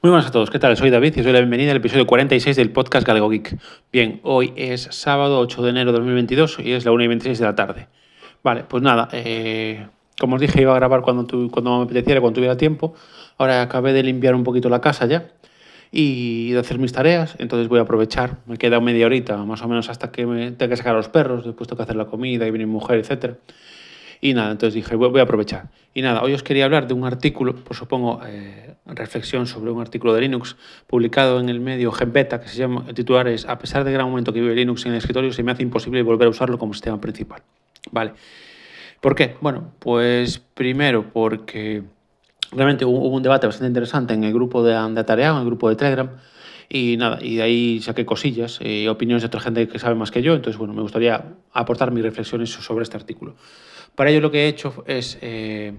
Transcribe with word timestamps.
Muy 0.00 0.10
buenas 0.10 0.28
a 0.28 0.30
todos, 0.30 0.48
¿qué 0.48 0.60
tal? 0.60 0.76
Soy 0.76 0.90
David 0.90 1.14
y 1.16 1.18
os 1.18 1.24
doy 1.24 1.32
la 1.32 1.40
bienvenida 1.40 1.72
al 1.72 1.78
episodio 1.78 2.06
46 2.06 2.54
del 2.54 2.70
podcast 2.70 3.04
Galego 3.04 3.28
Geek. 3.30 3.58
Bien, 3.92 4.20
hoy 4.22 4.52
es 4.54 4.82
sábado 4.92 5.40
8 5.40 5.60
de 5.60 5.70
enero 5.70 5.90
de 5.90 5.98
2022 5.98 6.60
y 6.60 6.70
es 6.70 6.84
la 6.84 6.92
1 6.92 7.02
y 7.02 7.08
26 7.08 7.36
de 7.36 7.44
la 7.44 7.56
tarde. 7.56 7.88
Vale, 8.44 8.62
pues 8.62 8.80
nada, 8.80 9.08
eh, 9.10 9.88
como 10.16 10.36
os 10.36 10.40
dije 10.40 10.62
iba 10.62 10.70
a 10.70 10.76
grabar 10.76 11.02
cuando, 11.02 11.26
cuando 11.50 11.78
me 11.78 11.84
apeteciera, 11.84 12.20
cuando 12.20 12.36
tuviera 12.36 12.56
tiempo. 12.56 12.94
Ahora 13.38 13.60
acabé 13.60 13.92
de 13.92 14.04
limpiar 14.04 14.36
un 14.36 14.44
poquito 14.44 14.68
la 14.68 14.80
casa 14.80 15.04
ya 15.06 15.32
y 15.90 16.52
de 16.52 16.60
hacer 16.60 16.78
mis 16.78 16.92
tareas, 16.92 17.34
entonces 17.40 17.66
voy 17.66 17.80
a 17.80 17.82
aprovechar. 17.82 18.36
Me 18.46 18.56
queda 18.56 18.78
media 18.78 19.04
horita 19.04 19.36
más 19.38 19.62
o 19.62 19.68
menos 19.68 19.90
hasta 19.90 20.12
que 20.12 20.26
me 20.26 20.52
tenga 20.52 20.70
que 20.70 20.76
sacar 20.76 20.94
a 20.94 20.98
los 20.98 21.08
perros, 21.08 21.44
después 21.44 21.66
tengo 21.66 21.78
que 21.78 21.82
hacer 21.82 21.96
la 21.96 22.04
comida 22.04 22.46
y 22.46 22.52
viene 22.52 22.66
mi 22.66 22.72
mujer, 22.72 23.00
etcétera. 23.00 23.34
Y 24.20 24.34
nada, 24.34 24.50
entonces 24.50 24.74
dije, 24.74 24.96
voy, 24.96 25.20
a 25.20 25.22
aprovechar. 25.22 25.70
Y 25.94 26.02
nada, 26.02 26.22
hoy 26.22 26.34
os 26.34 26.42
quería 26.42 26.64
hablar 26.64 26.88
de 26.88 26.94
un 26.94 27.04
artículo, 27.04 27.54
pues 27.54 27.78
supongo, 27.78 28.20
eh, 28.26 28.74
reflexión 28.86 29.46
sobre 29.46 29.70
un 29.70 29.80
artículo 29.80 30.14
de 30.14 30.22
Linux 30.22 30.56
publicado 30.86 31.40
en 31.40 31.48
el 31.48 31.60
medio 31.60 31.92
GenBeta, 31.92 32.40
que 32.40 32.48
se 32.48 32.56
llama, 32.56 32.84
el 32.88 32.94
titular 32.94 33.28
es, 33.28 33.46
a 33.46 33.58
pesar 33.58 33.84
del 33.84 33.94
gran 33.94 34.08
momento 34.08 34.32
que 34.32 34.40
vive 34.40 34.54
Linux 34.54 34.86
en 34.86 34.92
el 34.92 34.98
escritorio, 34.98 35.32
se 35.32 35.42
me 35.42 35.52
hace 35.52 35.62
imposible 35.62 36.02
volver 36.02 36.26
a 36.26 36.30
usarlo 36.30 36.58
como 36.58 36.74
sistema 36.74 37.00
principal. 37.00 37.42
Vale. 37.92 38.12
¿Por 39.00 39.14
qué? 39.14 39.36
Bueno, 39.40 39.72
pues 39.78 40.38
primero 40.38 41.10
porque 41.12 41.84
realmente 42.50 42.84
hubo 42.84 43.08
un 43.08 43.22
debate 43.22 43.46
bastante 43.46 43.68
interesante 43.68 44.14
en 44.14 44.24
el 44.24 44.32
grupo 44.32 44.64
de, 44.64 44.72
de 44.72 45.12
en 45.12 45.36
el 45.36 45.44
grupo 45.44 45.68
de 45.68 45.76
Telegram, 45.76 46.10
y 46.70 46.96
nada, 46.98 47.18
y 47.22 47.36
de 47.36 47.42
ahí 47.42 47.80
saqué 47.80 48.04
cosillas 48.04 48.58
y 48.60 48.84
eh, 48.84 48.88
opiniones 48.90 49.22
de 49.22 49.28
otra 49.28 49.40
gente 49.40 49.68
que 49.68 49.78
sabe 49.78 49.94
más 49.94 50.10
que 50.10 50.20
yo. 50.20 50.34
Entonces, 50.34 50.58
bueno, 50.58 50.74
me 50.74 50.82
gustaría 50.82 51.36
aportar 51.52 51.92
mis 51.92 52.02
reflexiones 52.02 52.50
sobre 52.50 52.82
este 52.82 52.96
artículo. 52.96 53.36
Para 53.98 54.10
ello 54.10 54.20
lo 54.20 54.30
que 54.30 54.44
he 54.44 54.46
hecho 54.46 54.84
es 54.86 55.18
eh, 55.22 55.72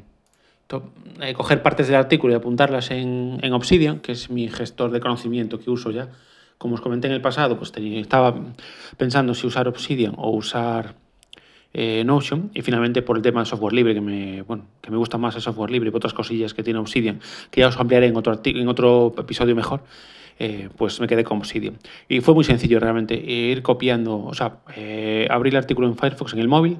eh, 1.21 1.33
coger 1.33 1.63
partes 1.63 1.87
del 1.87 1.95
artículo 1.95 2.33
y 2.33 2.35
apuntarlas 2.35 2.91
en, 2.91 3.39
Obsidian, 3.53 4.01
que 4.01 4.11
es 4.11 4.29
mi 4.29 4.49
gestor 4.49 4.91
de 4.91 4.99
conocimiento 4.99 5.57
que 5.57 5.71
uso 5.71 5.89
ya. 5.89 6.09
Como 6.57 6.75
os 6.75 6.81
comenté 6.81 7.07
en 7.07 7.13
el 7.13 7.21
pasado, 7.21 7.57
pues 7.57 7.71
estaba 7.77 8.35
pensando 8.97 9.33
si 9.33 9.47
usar 9.47 9.69
Obsidian 9.69 10.15
o 10.17 10.31
usar 10.31 10.95
eh, 11.73 12.03
Notion 12.03 12.51
y 12.53 12.61
finalmente 12.61 13.01
por 13.01 13.15
el 13.15 13.23
tema 13.23 13.39
de 13.39 13.45
software 13.45 13.71
libre, 13.71 13.93
que 13.93 14.01
me, 14.01 14.41
bueno, 14.41 14.65
que 14.81 14.91
me 14.91 14.97
gusta 14.97 15.17
más 15.17 15.35
el 15.35 15.41
software 15.41 15.71
libre 15.71 15.89
y 15.89 15.95
otras 15.95 16.13
cosillas 16.13 16.53
que 16.53 16.61
tiene 16.61 16.79
Obsidian, 16.79 17.21
que 17.51 17.61
ya 17.61 17.69
os 17.69 17.77
ampliaré 17.77 18.07
en 18.07 18.17
otro, 18.17 18.37
en 18.43 18.67
otro 18.67 19.13
episodio 19.17 19.55
mejor. 19.55 19.83
Pues 20.75 20.99
me 20.99 21.07
quedé 21.07 21.23
con 21.23 21.37
Obsidian. 21.37 21.77
Y 22.09 22.19
fue 22.19 22.33
muy 22.33 22.43
sencillo 22.43 22.81
realmente 22.81 23.15
ir 23.15 23.61
copiando, 23.61 24.25
o 24.25 24.33
sea, 24.33 24.57
abrí 25.29 25.51
el 25.51 25.55
artículo 25.55 25.87
en 25.87 25.95
Firefox 25.95 26.33
en 26.33 26.39
el 26.39 26.49
móvil, 26.49 26.79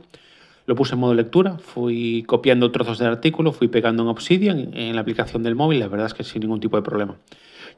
lo 0.70 0.76
puse 0.76 0.94
en 0.94 1.00
modo 1.00 1.16
lectura, 1.16 1.58
fui 1.58 2.24
copiando 2.28 2.72
trozos 2.72 3.00
del 3.00 3.08
artículo, 3.08 3.54
fui 3.54 3.70
pegando 3.70 4.04
en 4.04 4.10
Obsidian 4.10 4.70
en 4.76 4.94
la 4.94 5.02
aplicación 5.02 5.42
del 5.42 5.56
móvil, 5.56 5.80
la 5.80 5.88
verdad 5.88 6.06
es 6.06 6.14
que 6.14 6.24
sin 6.24 6.42
ningún 6.42 6.60
tipo 6.60 6.78
de 6.78 6.84
problema. 6.84 7.16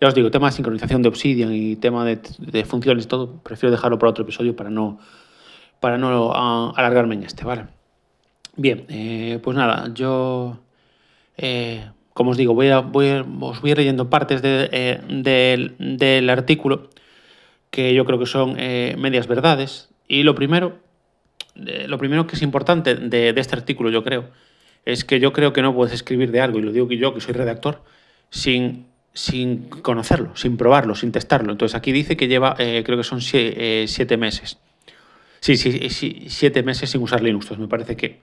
Ya 0.02 0.10
os 0.10 0.14
digo, 0.14 0.30
tema 0.30 0.48
de 0.48 0.52
sincronización 0.52 1.02
de 1.02 1.08
Obsidian 1.08 1.54
y 1.54 1.78
tema 1.78 2.04
de, 2.04 2.20
de 2.38 2.66
funciones 2.66 3.08
todo, 3.08 3.38
prefiero 3.44 3.72
dejarlo 3.72 3.98
para 3.98 4.10
otro 4.10 4.26
episodio 4.26 4.58
para 4.58 4.70
no, 4.70 5.00
para 5.80 5.98
no 5.98 6.34
ah, 6.36 6.74
alargarme 6.76 7.16
en 7.16 7.24
este, 7.24 7.46
¿vale? 7.46 7.68
Bien, 8.58 8.84
eh, 8.90 9.40
pues 9.42 9.56
nada, 9.56 9.90
yo 9.94 10.60
como 12.14 12.32
os 12.32 12.38
digo, 12.38 12.54
voy 12.54 12.68
a, 12.68 12.80
voy 12.80 13.24
os 13.40 13.62
voy 13.62 13.74
leyendo 13.74 14.10
partes 14.10 14.42
eh, 14.44 15.00
del, 15.08 16.30
artículo 16.30 16.90
que 17.70 17.94
yo 17.94 18.04
creo 18.04 18.20
que 18.20 18.26
son 18.26 18.56
eh, 18.58 18.98
medias 19.00 19.28
verdades. 19.28 19.88
Y 20.10 20.24
lo 20.24 20.36
primero, 20.36 20.78
eh, 21.56 21.86
lo 21.88 21.98
primero 21.98 22.28
que 22.28 22.36
es 22.36 22.42
importante 22.42 22.96
de, 22.96 23.34
este 23.36 23.56
artículo, 23.56 23.90
yo 23.90 24.04
creo, 24.04 24.30
es 24.86 25.06
que 25.06 25.20
yo 25.20 25.34
creo 25.34 25.54
que 25.54 25.62
no 25.62 25.74
puedes 25.74 25.94
escribir 25.94 26.32
de 26.32 26.42
algo, 26.42 26.60
y 26.60 26.62
lo 26.62 26.72
digo 26.72 26.90
yo, 26.92 27.14
que 27.14 27.22
soy 27.22 27.34
redactor, 27.34 27.84
sin, 28.30 28.86
sin 29.14 29.70
conocerlo, 29.70 30.36
sin 30.36 30.58
probarlo, 30.58 30.96
sin 30.96 31.12
testarlo. 31.12 31.52
Entonces 31.52 31.76
aquí 31.76 31.92
dice 31.92 32.18
que 32.18 32.28
lleva, 32.28 32.56
creo 32.56 32.98
que 32.98 33.04
son 33.04 33.22
siete 33.22 34.18
meses. 34.18 34.58
Sí, 35.40 35.58
sí, 35.58 35.90
sí, 35.90 36.26
siete 36.28 36.64
meses 36.64 36.90
sin 36.90 37.02
usar 37.02 37.22
Linux. 37.22 37.58
Me 37.58 37.68
parece 37.68 37.96
que 37.96 38.20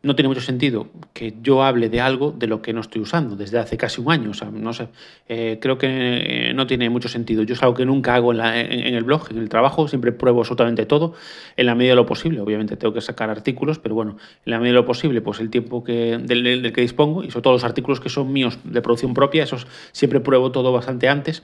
no 0.00 0.14
tiene 0.14 0.28
mucho 0.28 0.40
sentido 0.40 0.88
que 1.12 1.34
yo 1.42 1.64
hable 1.64 1.88
de 1.88 2.00
algo 2.00 2.30
de 2.30 2.46
lo 2.46 2.62
que 2.62 2.72
no 2.72 2.80
estoy 2.80 3.02
usando 3.02 3.34
desde 3.34 3.58
hace 3.58 3.76
casi 3.76 4.00
un 4.00 4.12
año. 4.12 4.30
No 4.52 4.72
sé, 4.72 4.88
eh, 5.28 5.58
creo 5.60 5.76
que 5.76 5.88
eh, 5.88 6.54
no 6.54 6.68
tiene 6.68 6.88
mucho 6.88 7.08
sentido. 7.08 7.42
Yo 7.42 7.54
es 7.54 7.62
algo 7.62 7.74
que 7.74 7.84
nunca 7.84 8.14
hago 8.14 8.32
en, 8.32 8.40
el 8.40 9.02
blog, 9.02 9.30
en 9.30 9.38
el 9.38 9.48
trabajo, 9.48 9.88
siempre 9.88 10.12
pruebo 10.12 10.40
absolutamente 10.40 10.86
todo 10.86 11.14
en 11.56 11.66
la 11.66 11.74
medida 11.74 11.92
de 11.92 11.96
lo 11.96 12.06
posible. 12.06 12.40
Obviamente 12.40 12.76
tengo 12.76 12.94
que 12.94 13.00
sacar 13.00 13.28
artículos, 13.28 13.80
pero 13.80 13.96
bueno, 13.96 14.18
en 14.46 14.50
la 14.50 14.58
medida 14.58 14.74
de 14.74 14.80
lo 14.80 14.86
posible, 14.86 15.20
pues 15.20 15.40
el 15.40 15.50
tiempo 15.50 15.82
que, 15.82 16.18
del, 16.18 16.72
que 16.72 16.80
dispongo 16.80 17.24
y 17.24 17.30
sobre 17.30 17.42
todo 17.42 17.52
los 17.54 17.64
artículos 17.64 17.98
que 17.98 18.08
son 18.08 18.32
míos 18.32 18.58
de 18.62 18.80
producción 18.80 19.14
propia, 19.14 19.42
esos 19.42 19.66
siempre 19.90 20.20
pruebo 20.20 20.52
todo 20.52 20.72
bastante 20.72 21.08
antes 21.08 21.42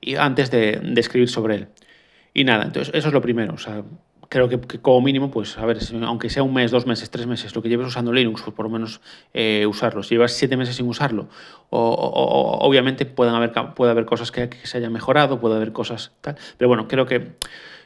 y 0.00 0.14
antes 0.14 0.50
de, 0.50 0.80
escribir 0.96 1.28
sobre 1.28 1.54
él. 1.56 1.68
Y 2.34 2.44
nada, 2.44 2.64
entonces 2.64 2.94
eso 2.94 3.08
es 3.08 3.14
lo 3.14 3.20
primero. 3.20 3.56
Creo 4.30 4.48
que, 4.48 4.58
como 4.78 5.00
mínimo, 5.02 5.30
pues 5.30 5.58
a 5.58 5.66
ver, 5.66 5.78
aunque 6.04 6.30
sea 6.30 6.44
un 6.44 6.54
mes, 6.54 6.70
dos 6.70 6.86
meses, 6.86 7.10
tres 7.10 7.26
meses, 7.26 7.54
lo 7.54 7.62
que 7.62 7.68
lleves 7.68 7.88
usando 7.88 8.12
Linux, 8.12 8.42
pues 8.42 8.54
por 8.54 8.64
lo 8.64 8.70
menos 8.70 9.00
eh, 9.34 9.66
usarlo. 9.68 10.04
Si 10.04 10.14
llevas 10.14 10.32
siete 10.32 10.56
meses 10.56 10.76
sin 10.76 10.88
usarlo, 10.88 11.28
o, 11.68 12.58
obviamente 12.62 13.04
pueden 13.06 13.34
haber, 13.34 13.52
puede 13.74 13.90
haber 13.90 14.06
cosas 14.06 14.30
que, 14.30 14.48
se 14.62 14.78
hayan 14.78 14.92
mejorado, 14.92 15.40
puede 15.40 15.56
haber 15.56 15.72
cosas 15.72 16.12
tal. 16.20 16.36
Pero 16.56 16.68
bueno, 16.68 16.86
creo 16.86 17.06
que 17.06 17.32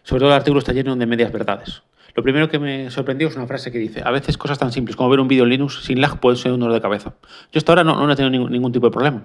sobre 0.03 0.21
todo 0.21 0.29
el 0.29 0.37
artículo 0.37 0.59
está 0.59 0.75
lleno 0.75 0.95
de 0.95 1.07
medias 1.07 1.33
verdades. 1.33 1.83
Lo 2.15 2.23
primero 2.23 2.51
que 2.51 2.59
me 2.59 2.91
sorprendió 2.91 3.27
es 3.29 3.37
una 3.37 3.47
frase 3.47 3.73
que 3.73 3.79
dice, 3.79 4.03
a 4.05 4.11
veces 4.11 4.37
cosas 4.37 4.59
tan 4.59 4.71
simples 4.71 4.97
como 4.97 5.09
ver 5.09 5.21
un 5.21 5.29
vídeo 5.29 5.45
en 5.45 5.51
Linux 5.51 5.83
sin 5.83 6.01
lag 6.01 6.21
puede 6.21 6.37
ser 6.37 6.53
un 6.53 6.61
dolor 6.61 6.75
de 6.75 6.83
cabeza. 6.83 7.15
Yo 7.53 7.59
hasta 7.59 7.73
ahora 7.73 7.85
no, 7.85 8.07
no 8.07 8.13
he 8.13 8.17
tenido 8.17 8.31
ningún, 8.31 8.53
ningún 8.53 8.71
tipo 8.71 8.87
de 8.87 8.93
problema. 8.93 9.25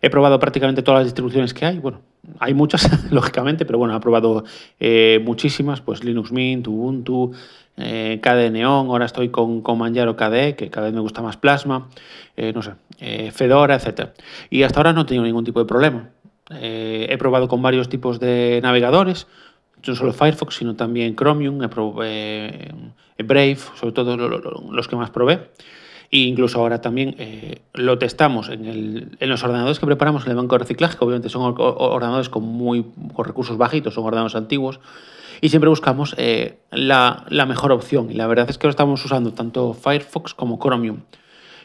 He 0.00 0.10
probado 0.10 0.38
prácticamente 0.38 0.82
todas 0.82 1.00
las 1.00 1.06
distribuciones 1.06 1.54
que 1.54 1.66
hay. 1.66 1.78
Bueno, 1.78 2.00
hay 2.38 2.54
muchas, 2.54 2.88
lógicamente, 3.12 3.64
pero 3.64 3.78
bueno, 3.78 3.96
he 3.96 4.00
probado 4.00 4.44
eh, 4.80 5.20
muchísimas, 5.24 5.80
pues 5.80 6.04
Linux 6.04 6.32
Mint, 6.32 6.68
Ubuntu, 6.68 7.32
eh, 7.80 8.18
KDE 8.20 8.50
Neon, 8.50 8.88
ahora 8.88 9.06
estoy 9.06 9.28
con, 9.28 9.62
con 9.62 9.78
Manjaro 9.78 10.16
KDE, 10.16 10.56
que 10.56 10.68
cada 10.68 10.86
vez 10.86 10.94
me 10.94 11.00
gusta 11.00 11.22
más 11.22 11.36
Plasma, 11.36 11.88
eh, 12.36 12.52
no 12.52 12.62
sé, 12.62 12.72
eh, 12.98 13.30
Fedora, 13.30 13.76
etc. 13.76 14.10
Y 14.50 14.64
hasta 14.64 14.80
ahora 14.80 14.92
no 14.92 15.02
he 15.02 15.04
tenido 15.04 15.24
ningún 15.24 15.44
tipo 15.44 15.60
de 15.60 15.66
problema. 15.66 16.10
he 16.50 17.16
probado 17.18 17.46
con 17.46 17.62
varios 17.62 17.88
tipos 17.88 18.18
de 18.18 18.60
navegadores, 18.62 19.28
no 19.86 19.94
solo 19.94 20.12
Firefox, 20.12 20.56
sino 20.56 20.74
también 20.74 21.14
Chromium, 21.14 21.58
Brave, 21.58 23.56
sobre 23.74 23.92
todo 23.92 24.16
los 24.16 24.88
que 24.88 24.96
más 24.96 25.10
probé. 25.10 25.50
E 26.10 26.20
incluso 26.20 26.58
ahora 26.58 26.80
también 26.80 27.14
eh, 27.18 27.60
lo 27.74 27.98
testamos 27.98 28.48
en, 28.48 28.64
el, 28.64 29.16
en, 29.20 29.28
los 29.28 29.44
ordenadores 29.44 29.78
que 29.78 29.84
preparamos 29.84 30.24
en 30.24 30.30
el 30.30 30.36
banco 30.36 30.54
de 30.54 30.60
reciclaje, 30.60 30.96
que 30.96 31.04
obviamente 31.04 31.28
son 31.28 31.54
ordenadores 31.58 32.30
con, 32.30 32.44
muy, 32.44 32.86
con 33.12 33.26
recursos 33.26 33.58
bajitos, 33.58 33.92
son 33.92 34.04
ordenadores 34.04 34.34
antiguos, 34.34 34.80
y 35.42 35.50
siempre 35.50 35.68
buscamos 35.68 36.14
eh, 36.16 36.60
la, 36.70 37.26
mejor 37.46 37.72
opción. 37.72 38.10
Y 38.10 38.14
la 38.14 38.26
verdad 38.26 38.48
es 38.48 38.56
que 38.56 38.66
lo 38.66 38.70
estamos 38.70 39.04
usando 39.04 39.32
tanto 39.34 39.74
Firefox 39.74 40.32
como 40.32 40.58
Chromium. 40.58 41.00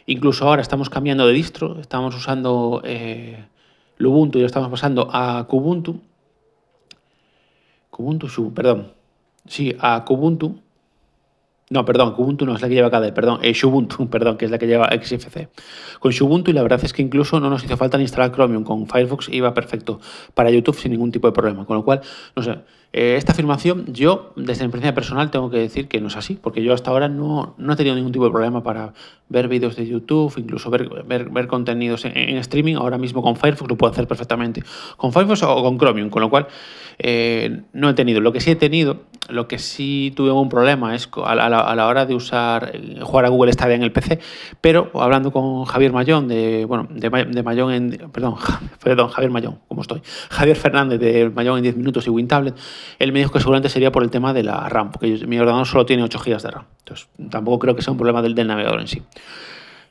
Incluso 0.07 0.45
ahora 0.45 0.61
estamos 0.61 0.89
cambiando 0.89 1.25
de 1.25 1.33
distro, 1.33 1.79
estamos 1.79 2.13
usando 2.13 2.81
eh, 2.83 3.45
Lubuntu 3.97 4.39
y 4.39 4.41
lo 4.41 4.47
estamos 4.47 4.69
pasando 4.69 5.09
a 5.11 5.45
Kubuntu. 5.47 6.01
Kubuntu, 7.89 8.53
perdón. 8.53 8.91
Sí, 9.47 9.73
a 9.79 10.03
Kubuntu 10.03 10.59
no, 11.69 11.85
perdón, 11.85 12.13
Kubuntu 12.13 12.45
no 12.45 12.55
es 12.55 12.61
la 12.61 12.67
que 12.67 12.75
lleva 12.75 12.91
KDE, 12.91 13.11
perdón, 13.13 13.39
es 13.41 13.63
Ubuntu, 13.63 14.09
perdón, 14.11 14.37
que 14.37 14.45
es 14.45 14.51
la 14.51 14.57
que 14.57 14.67
lleva 14.67 14.89
XFC. 14.91 15.49
Con 15.99 16.11
Ubuntu 16.21 16.51
y 16.51 16.53
la 16.53 16.61
verdad 16.61 16.79
es 16.83 16.93
que 16.93 17.01
incluso 17.01 17.39
no 17.39 17.49
nos 17.49 17.63
hizo 17.63 17.77
falta 17.77 17.97
ni 17.97 18.03
instalar 18.03 18.31
Chromium, 18.31 18.63
con 18.63 18.87
Firefox 18.87 19.29
iba 19.29 19.53
perfecto 19.53 19.99
para 20.33 20.49
YouTube 20.51 20.75
sin 20.75 20.91
ningún 20.91 21.11
tipo 21.11 21.27
de 21.27 21.33
problema, 21.33 21.65
con 21.65 21.77
lo 21.77 21.83
cual, 21.83 22.01
no 22.35 22.43
sé, 22.43 22.59
eh, 22.95 23.15
esta 23.17 23.31
afirmación 23.31 23.91
yo, 23.91 24.33
desde 24.35 24.63
mi 24.63 24.67
experiencia 24.67 24.93
personal, 24.93 25.31
tengo 25.31 25.49
que 25.49 25.57
decir 25.57 25.87
que 25.87 25.99
no 25.99 26.09
es 26.09 26.15
así, 26.15 26.37
porque 26.39 26.61
yo 26.61 26.73
hasta 26.75 26.91
ahora 26.91 27.09
no, 27.09 27.55
no 27.57 27.73
he 27.73 27.75
tenido 27.75 27.95
ningún 27.95 28.11
tipo 28.11 28.25
de 28.25 28.31
problema 28.31 28.61
para 28.61 28.93
ver 29.29 29.47
vídeos 29.47 29.75
de 29.75 29.87
YouTube, 29.87 30.31
incluso 30.37 30.69
ver, 30.69 30.87
ver, 31.03 31.47
contenidos 31.47 32.05
en, 32.05 32.37
streaming, 32.37 32.75
ahora 32.75 32.99
mismo 32.99 33.23
con 33.23 33.35
Firefox 33.35 33.67
lo 33.67 33.77
puedo 33.77 33.91
hacer 33.91 34.07
perfectamente, 34.07 34.63
con 34.95 35.11
Firefox 35.11 35.41
o 35.41 35.63
con 35.63 35.79
Chromium, 35.79 36.11
con 36.11 36.21
lo 36.21 36.29
cual 36.29 36.47
eh, 36.99 37.63
no 37.73 37.89
he 37.89 37.93
tenido. 37.95 38.21
Lo 38.21 38.31
que 38.31 38.39
sí 38.39 38.51
he 38.51 38.55
tenido, 38.55 39.01
lo 39.27 39.47
que 39.47 39.57
sí 39.57 40.13
tuve 40.15 40.31
un 40.31 40.49
problema 40.49 40.93
es 40.93 41.09
a 41.25 41.33
la, 41.33 41.45
a 41.45 41.75
la 41.75 41.87
hora 41.87 42.05
de 42.05 42.13
usar, 42.13 42.71
eh, 42.75 42.99
jugar 43.01 43.25
a 43.25 43.29
Google 43.29 43.51
Stadia 43.53 43.75
en 43.75 43.81
el 43.81 43.91
PC, 43.91 44.19
pero 44.61 44.91
hablando 44.93 45.31
con 45.31 45.65
Javier 45.65 45.93
Mayón, 45.93 46.27
de, 46.27 46.65
bueno, 46.65 46.87
de, 46.91 47.09
de 47.09 47.43
Mayón 47.43 47.73
en, 47.73 48.11
perdón, 48.11 48.35
perdón, 48.83 49.09
Javier 49.09 49.31
Mayón, 49.31 49.59
¿cómo 49.67 49.81
estoy? 49.81 50.03
Javier 50.29 50.57
Fernández 50.57 50.99
de 50.99 51.31
Mayón 51.31 51.57
en 51.57 51.63
10 51.63 51.77
minutos 51.77 52.05
y 52.05 52.11
WinTablet, 52.11 52.55
él 52.99 53.11
me 53.11 53.19
dijo 53.19 53.31
que 53.31 53.39
seguramente 53.39 53.69
sería 53.69 53.91
por 53.91 54.03
el 54.03 54.09
tema 54.09 54.33
de 54.33 54.43
la 54.43 54.69
RAM, 54.69 54.91
porque 54.91 55.25
mi 55.27 55.37
ordenador 55.39 55.67
solo 55.67 55.85
tiene 55.85 56.03
8 56.03 56.19
GB 56.19 56.41
de 56.41 56.51
RAM. 56.51 56.65
Entonces, 56.79 57.07
tampoco 57.29 57.59
creo 57.59 57.75
que 57.75 57.81
sea 57.81 57.91
un 57.91 57.97
problema 57.97 58.21
del, 58.21 58.35
navegador 58.47 58.79
en 58.79 58.87
sí. 58.87 59.01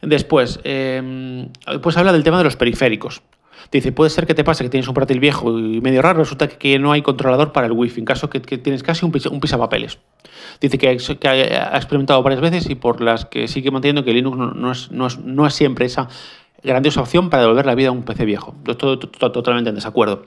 Después, 0.00 0.60
eh, 0.64 1.48
pues 1.82 1.96
habla 1.96 2.12
del 2.12 2.24
tema 2.24 2.38
de 2.38 2.44
los 2.44 2.56
periféricos. 2.56 3.22
Dice, 3.70 3.92
puede 3.92 4.10
ser 4.10 4.26
que 4.26 4.34
te 4.34 4.44
pase 4.44 4.64
que 4.64 4.70
tienes 4.70 4.88
un 4.88 4.94
portátil 4.94 5.20
viejo 5.20 5.58
y 5.58 5.80
medio 5.80 6.02
raro, 6.02 6.18
resulta 6.20 6.48
que 6.48 6.78
no 6.78 6.92
hay 6.92 7.02
controlador 7.02 7.52
para 7.52 7.66
el 7.66 7.72
wifi, 7.72 8.00
en 8.00 8.06
caso 8.06 8.28
que, 8.28 8.42
que 8.42 8.58
tienes 8.58 8.82
casi 8.82 9.06
un, 9.06 9.12
un 9.30 9.40
pisapapeles. 9.40 9.98
Dice 10.60 10.78
que, 10.78 10.96
que, 11.18 11.28
ha 11.28 11.76
experimentado 11.76 12.22
varias 12.22 12.40
veces 12.40 12.68
y 12.68 12.74
por 12.74 13.00
las 13.00 13.24
que 13.24 13.48
sigue 13.48 13.70
manteniendo 13.70 14.04
que 14.04 14.12
Linux 14.12 14.36
no, 14.36 14.72
es, 14.72 14.90
no, 14.90 15.06
es, 15.06 15.18
no 15.18 15.46
es 15.46 15.54
siempre 15.54 15.86
esa 15.86 16.08
grandiosa 16.62 17.00
opción 17.00 17.30
para 17.30 17.42
devolver 17.42 17.66
la 17.66 17.74
vida 17.74 17.88
a 17.88 17.92
un 17.92 18.02
PC 18.02 18.24
viejo. 18.24 18.54
Yo 18.64 18.72
estoy 18.72 18.98
totalmente 18.98 19.70
en 19.70 19.74
desacuerdo. 19.74 20.24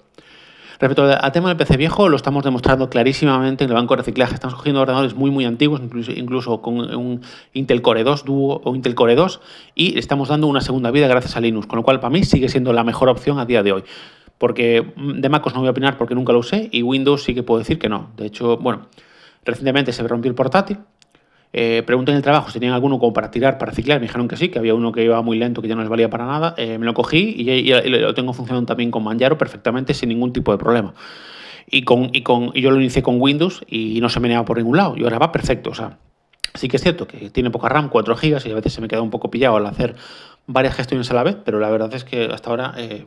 Respecto 0.79 1.03
al 1.03 1.31
tema 1.31 1.49
del 1.49 1.57
PC 1.57 1.77
viejo, 1.77 2.09
lo 2.09 2.17
estamos 2.17 2.43
demostrando 2.43 2.89
clarísimamente 2.89 3.63
en 3.63 3.69
el 3.69 3.75
banco 3.75 3.93
de 3.95 4.01
reciclaje. 4.01 4.33
Estamos 4.33 4.55
cogiendo 4.55 4.81
ordenadores 4.81 5.15
muy, 5.15 5.31
muy 5.31 5.45
antiguos, 5.45 5.81
incluso, 6.15 6.61
con 6.61 6.79
un 6.95 7.21
Intel 7.53 7.81
Core 7.81 8.03
2 8.03 8.25
Duo 8.25 8.61
o 8.63 8.75
Intel 8.75 8.93
Core 8.93 9.15
2, 9.15 9.39
y 9.73 9.97
estamos 9.97 10.27
dando 10.27 10.47
una 10.47 10.59
segunda 10.59 10.91
vida 10.91 11.07
gracias 11.07 11.37
a 11.37 11.39
Linux, 11.39 11.67
con 11.67 11.77
lo 11.77 11.83
cual 11.83 12.01
para 12.01 12.11
mí 12.11 12.23
sigue 12.23 12.49
siendo 12.49 12.73
la 12.73 12.83
mejor 12.83 13.07
opción 13.07 13.39
a 13.39 13.45
día 13.45 13.63
de 13.63 13.71
hoy. 13.71 13.83
Porque 14.37 14.93
mm, 14.95 15.21
de 15.21 15.29
MacOS 15.29 15.53
no 15.53 15.61
voy 15.61 15.69
a 15.69 15.71
opinar 15.71 15.97
porque 15.97 16.13
nunca 16.13 16.33
lo 16.33 16.39
usé, 16.39 16.67
y 16.71 16.81
Windows 16.81 17.23
sí 17.23 17.33
que 17.33 17.43
puedo 17.43 17.59
decir 17.59 17.79
que 17.79 17.87
no. 17.87 18.09
De 18.17 18.25
hecho, 18.25 18.57
bueno, 18.57 18.87
recientemente 19.45 19.93
se 19.93 20.03
me 20.03 20.09
rompió 20.09 20.29
el 20.29 20.35
portátil, 20.35 20.79
eh, 21.57 21.83
pregunté 21.83 22.11
en 22.11 22.17
el 22.17 22.21
trabajo 22.21 22.49
si 22.49 22.59
tenían 22.59 22.73
alguno 22.73 22.99
como 22.99 23.13
para 23.13 23.31
tirar, 23.31 23.57
para 23.57 23.71
ciclar. 23.71 24.01
Me 24.01 24.07
dijeron 24.07 24.27
que 24.27 24.35
sí, 24.35 24.49
que 24.49 24.59
había 24.59 24.75
uno 24.75 24.91
que 24.91 25.05
iba 25.05 25.21
muy 25.21 25.37
lento, 25.37 25.61
que 25.61 25.69
ya 25.69 25.75
no 25.75 25.81
les 25.81 25.89
valía 25.89 26.09
para 26.09 26.25
nada. 26.25 26.53
Eh, 26.57 26.77
me 26.77 26.85
lo 26.85 26.93
cogí 26.93 27.33
y, 27.37 27.89
lo 27.89 28.13
tengo 28.13 28.33
funcionando 28.33 28.65
también 28.65 28.91
con 28.91 29.05
Manjaro 29.05 29.37
perfectamente 29.37 29.93
sin 29.93 30.09
ningún 30.09 30.33
tipo 30.33 30.51
de 30.51 30.57
problema. 30.57 30.93
Y, 31.71 31.83
con, 31.83 32.09
y, 32.11 32.23
con, 32.23 32.51
y 32.53 32.59
yo 32.59 32.71
lo 32.71 32.81
inicié 32.81 33.01
con 33.01 33.21
Windows 33.21 33.63
y 33.69 34.01
no 34.01 34.09
se 34.09 34.19
me 34.19 34.43
por 34.43 34.57
ningún 34.57 34.75
lado. 34.75 34.95
Y 34.97 35.03
ahora 35.03 35.17
va 35.17 35.31
perfecto. 35.31 35.69
O 35.69 35.73
sea, 35.73 35.97
sí 36.55 36.67
que 36.67 36.77
es 36.77 36.83
cierto 36.83 37.07
que 37.07 37.29
tiene 37.29 37.51
poca 37.51 37.69
RAM, 37.69 37.89
4 37.89 38.15
GB, 38.15 38.47
y 38.47 38.51
a 38.51 38.55
veces 38.55 38.73
se 38.73 38.81
me 38.81 38.87
queda 38.87 39.01
un 39.01 39.09
poco 39.09 39.29
pillado 39.29 39.57
al 39.57 39.65
hacer 39.65 39.95
varias 40.47 40.75
gestiones 40.75 41.09
a 41.11 41.13
la 41.13 41.23
vez, 41.23 41.37
pero 41.43 41.59
la 41.59 41.69
verdad 41.69 41.93
es 41.93 42.03
que 42.03 42.25
hasta 42.25 42.49
ahora 42.49 42.73
eh, 42.77 43.05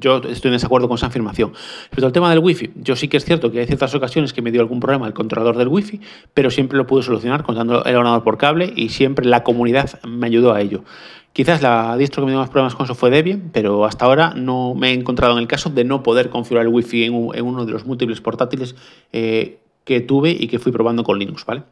yo 0.00 0.18
estoy 0.18 0.48
en 0.48 0.54
desacuerdo 0.54 0.88
con 0.88 0.96
esa 0.96 1.06
afirmación. 1.06 1.52
Respecto 1.52 2.06
al 2.06 2.12
tema 2.12 2.30
del 2.30 2.38
wifi, 2.38 2.72
yo 2.76 2.96
sí 2.96 3.08
que 3.08 3.16
es 3.16 3.24
cierto 3.24 3.50
que 3.50 3.60
hay 3.60 3.66
ciertas 3.66 3.94
ocasiones 3.94 4.32
que 4.32 4.42
me 4.42 4.50
dio 4.50 4.60
algún 4.60 4.80
problema 4.80 5.06
el 5.06 5.14
controlador 5.14 5.56
del 5.56 5.68
wifi, 5.68 6.00
pero 6.32 6.50
siempre 6.50 6.78
lo 6.78 6.86
pude 6.86 7.02
solucionar 7.02 7.42
contando 7.42 7.84
el 7.84 7.96
ordenador 7.96 8.22
por 8.22 8.38
cable 8.38 8.72
y 8.74 8.90
siempre 8.90 9.26
la 9.26 9.42
comunidad 9.42 10.00
me 10.04 10.26
ayudó 10.26 10.52
a 10.52 10.60
ello. 10.60 10.84
Quizás 11.32 11.62
la 11.62 11.96
distro 11.96 12.22
que 12.22 12.26
me 12.26 12.32
dio 12.32 12.38
más 12.38 12.48
problemas 12.48 12.76
con 12.76 12.84
eso 12.84 12.94
fue 12.94 13.10
Debian, 13.10 13.50
pero 13.52 13.84
hasta 13.84 14.04
ahora 14.04 14.34
no 14.36 14.74
me 14.74 14.90
he 14.90 14.92
encontrado 14.92 15.32
en 15.32 15.40
el 15.40 15.48
caso 15.48 15.68
de 15.68 15.84
no 15.84 16.02
poder 16.02 16.30
configurar 16.30 16.66
el 16.66 16.72
wifi 16.72 17.04
en, 17.04 17.14
uno 17.14 17.66
de 17.66 17.72
los 17.72 17.86
múltiples 17.86 18.20
portátiles 18.20 18.76
eh, 19.12 19.58
que 19.84 20.00
tuve 20.00 20.30
y 20.30 20.46
que 20.46 20.60
fui 20.60 20.70
probando 20.70 21.02
con 21.02 21.18
Linux, 21.18 21.44
¿vale? 21.44 21.64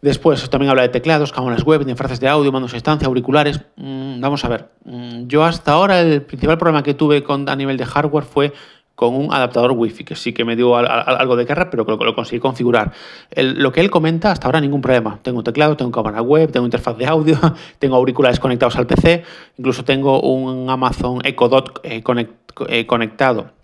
Después 0.00 0.48
también 0.48 0.70
habla 0.70 0.82
de 0.82 0.90
teclados, 0.90 1.32
cámaras 1.32 1.64
web, 1.64 1.84
de 1.84 1.90
interfaces 1.90 2.20
de 2.20 2.28
audio, 2.28 2.52
mandos 2.52 2.72
a 2.72 2.76
distancia, 2.76 3.08
auriculares. 3.08 3.60
Mm, 3.76 4.20
vamos 4.20 4.44
a 4.44 4.48
ver. 4.48 4.68
Mm, 4.84 5.26
yo 5.26 5.44
hasta 5.44 5.72
ahora 5.72 6.00
el 6.00 6.22
principal 6.22 6.56
problema 6.56 6.82
que 6.84 6.94
tuve 6.94 7.24
con, 7.24 7.48
a 7.48 7.56
nivel 7.56 7.76
de 7.76 7.84
hardware 7.84 8.24
fue 8.24 8.52
con 8.94 9.14
un 9.14 9.32
adaptador 9.32 9.72
Wi-Fi, 9.72 10.04
que 10.04 10.16
sí 10.16 10.32
que 10.32 10.44
me 10.44 10.56
dio 10.56 10.76
algo 10.76 11.36
de 11.36 11.44
guerra, 11.44 11.70
pero 11.70 11.86
que 11.86 11.92
lo, 12.04 12.14
conseguí 12.16 12.40
configurar. 12.40 12.92
lo 13.36 13.70
que 13.70 13.80
él 13.80 13.90
comenta, 13.90 14.32
hasta 14.32 14.48
ahora 14.48 14.60
ningún 14.60 14.80
problema. 14.80 15.20
Tengo 15.22 15.38
un 15.38 15.44
teclado, 15.44 15.76
tengo 15.76 15.92
cámara 15.92 16.20
web, 16.20 16.50
tengo 16.50 16.66
interfaz 16.66 16.96
de 16.96 17.06
audio, 17.06 17.38
tengo 17.78 17.94
auriculares 17.94 18.40
conectados 18.40 18.74
al 18.76 18.88
PC, 18.88 19.22
incluso 19.56 19.84
tengo 19.84 20.20
un 20.20 20.68
Amazon 20.68 21.20
Echo 21.24 21.48
Dot 21.48 21.80
eh, 21.84 22.02
eh, 22.68 22.86
conectado 22.86 23.57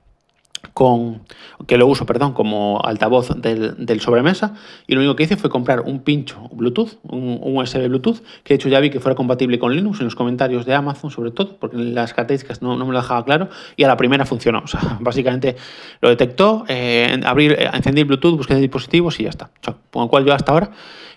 con, 0.72 1.22
que 1.66 1.78
lo 1.78 1.86
uso, 1.86 2.06
perdón, 2.06 2.32
como 2.32 2.80
altavoz 2.84 3.30
del, 3.36 4.00
sobremesa 4.00 4.54
y 4.86 4.94
lo 4.94 5.00
único 5.00 5.16
que 5.16 5.24
hice 5.24 5.36
fue 5.36 5.50
comprar 5.50 5.80
un 5.82 6.00
pincho 6.00 6.48
Bluetooth, 6.52 6.98
un, 7.04 7.40
USB 7.42 7.88
Bluetooth, 7.88 8.22
que 8.42 8.54
de 8.54 8.56
hecho 8.56 8.68
ya 8.68 8.80
vi 8.80 8.90
que 8.90 9.00
fuera 9.00 9.14
compatible 9.14 9.58
con 9.58 9.74
Linux 9.74 10.00
en 10.00 10.06
los 10.06 10.14
comentarios 10.14 10.66
de 10.66 10.74
Amazon 10.74 11.10
sobre 11.10 11.30
todo, 11.30 11.56
porque 11.56 11.76
en 11.76 11.94
las 11.94 12.12
características 12.12 12.62
no, 12.62 12.76
no 12.76 12.86
me 12.86 12.92
lo 12.92 13.00
dejaba 13.00 13.24
claro 13.24 13.48
y 13.76 13.84
a 13.84 13.88
la 13.88 13.96
primera 13.96 14.24
funcionó. 14.26 14.62
O 14.64 14.66
sea, 14.66 14.98
básicamente 15.00 15.56
lo 16.00 16.08
detectó, 16.08 16.64
eh, 16.68 17.20
abrir, 17.24 17.52
eh, 17.52 17.70
encendí 17.72 18.00
el 18.00 18.06
Bluetooth, 18.06 18.36
busqué 18.36 18.54
dispositivos 18.56 19.18
y 19.20 19.24
ya 19.24 19.30
está. 19.30 19.50
con 19.90 20.02
lo 20.02 20.08
cual 20.08 20.24
yo 20.24 20.32
hasta 20.32 20.52
ahora, 20.52 20.70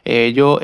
eh, 0.05 0.33
yo... 0.35 0.59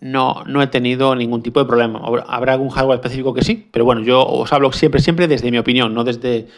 no, 0.00 0.42
no 0.46 0.60
he 0.60 0.66
tenido 0.66 1.14
ningún 1.14 1.42
tipo 1.42 1.60
de 1.60 1.66
problema. 1.66 2.00
Habrá 2.26 2.54
algún 2.54 2.70
hardware 2.70 2.96
específico 2.96 3.32
que 3.34 3.42
sí, 3.42 3.68
pero 3.70 3.84
bueno, 3.84 4.02
yo 4.02 4.26
os 4.26 4.52
hablo 4.52 4.72
siempre, 4.72 5.00
siempre 5.00 5.28
desde 5.28 5.50
mi 5.52 5.58
opinión, 5.58 5.94
no 5.94 6.02
desde 6.02 6.48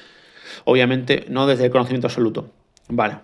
obviamente 0.65 1.27
no 1.29 1.47
desde 1.47 1.67
el 1.67 1.71
conocimiento 1.71 2.07
absoluto. 2.07 2.51
Vale. 2.89 3.19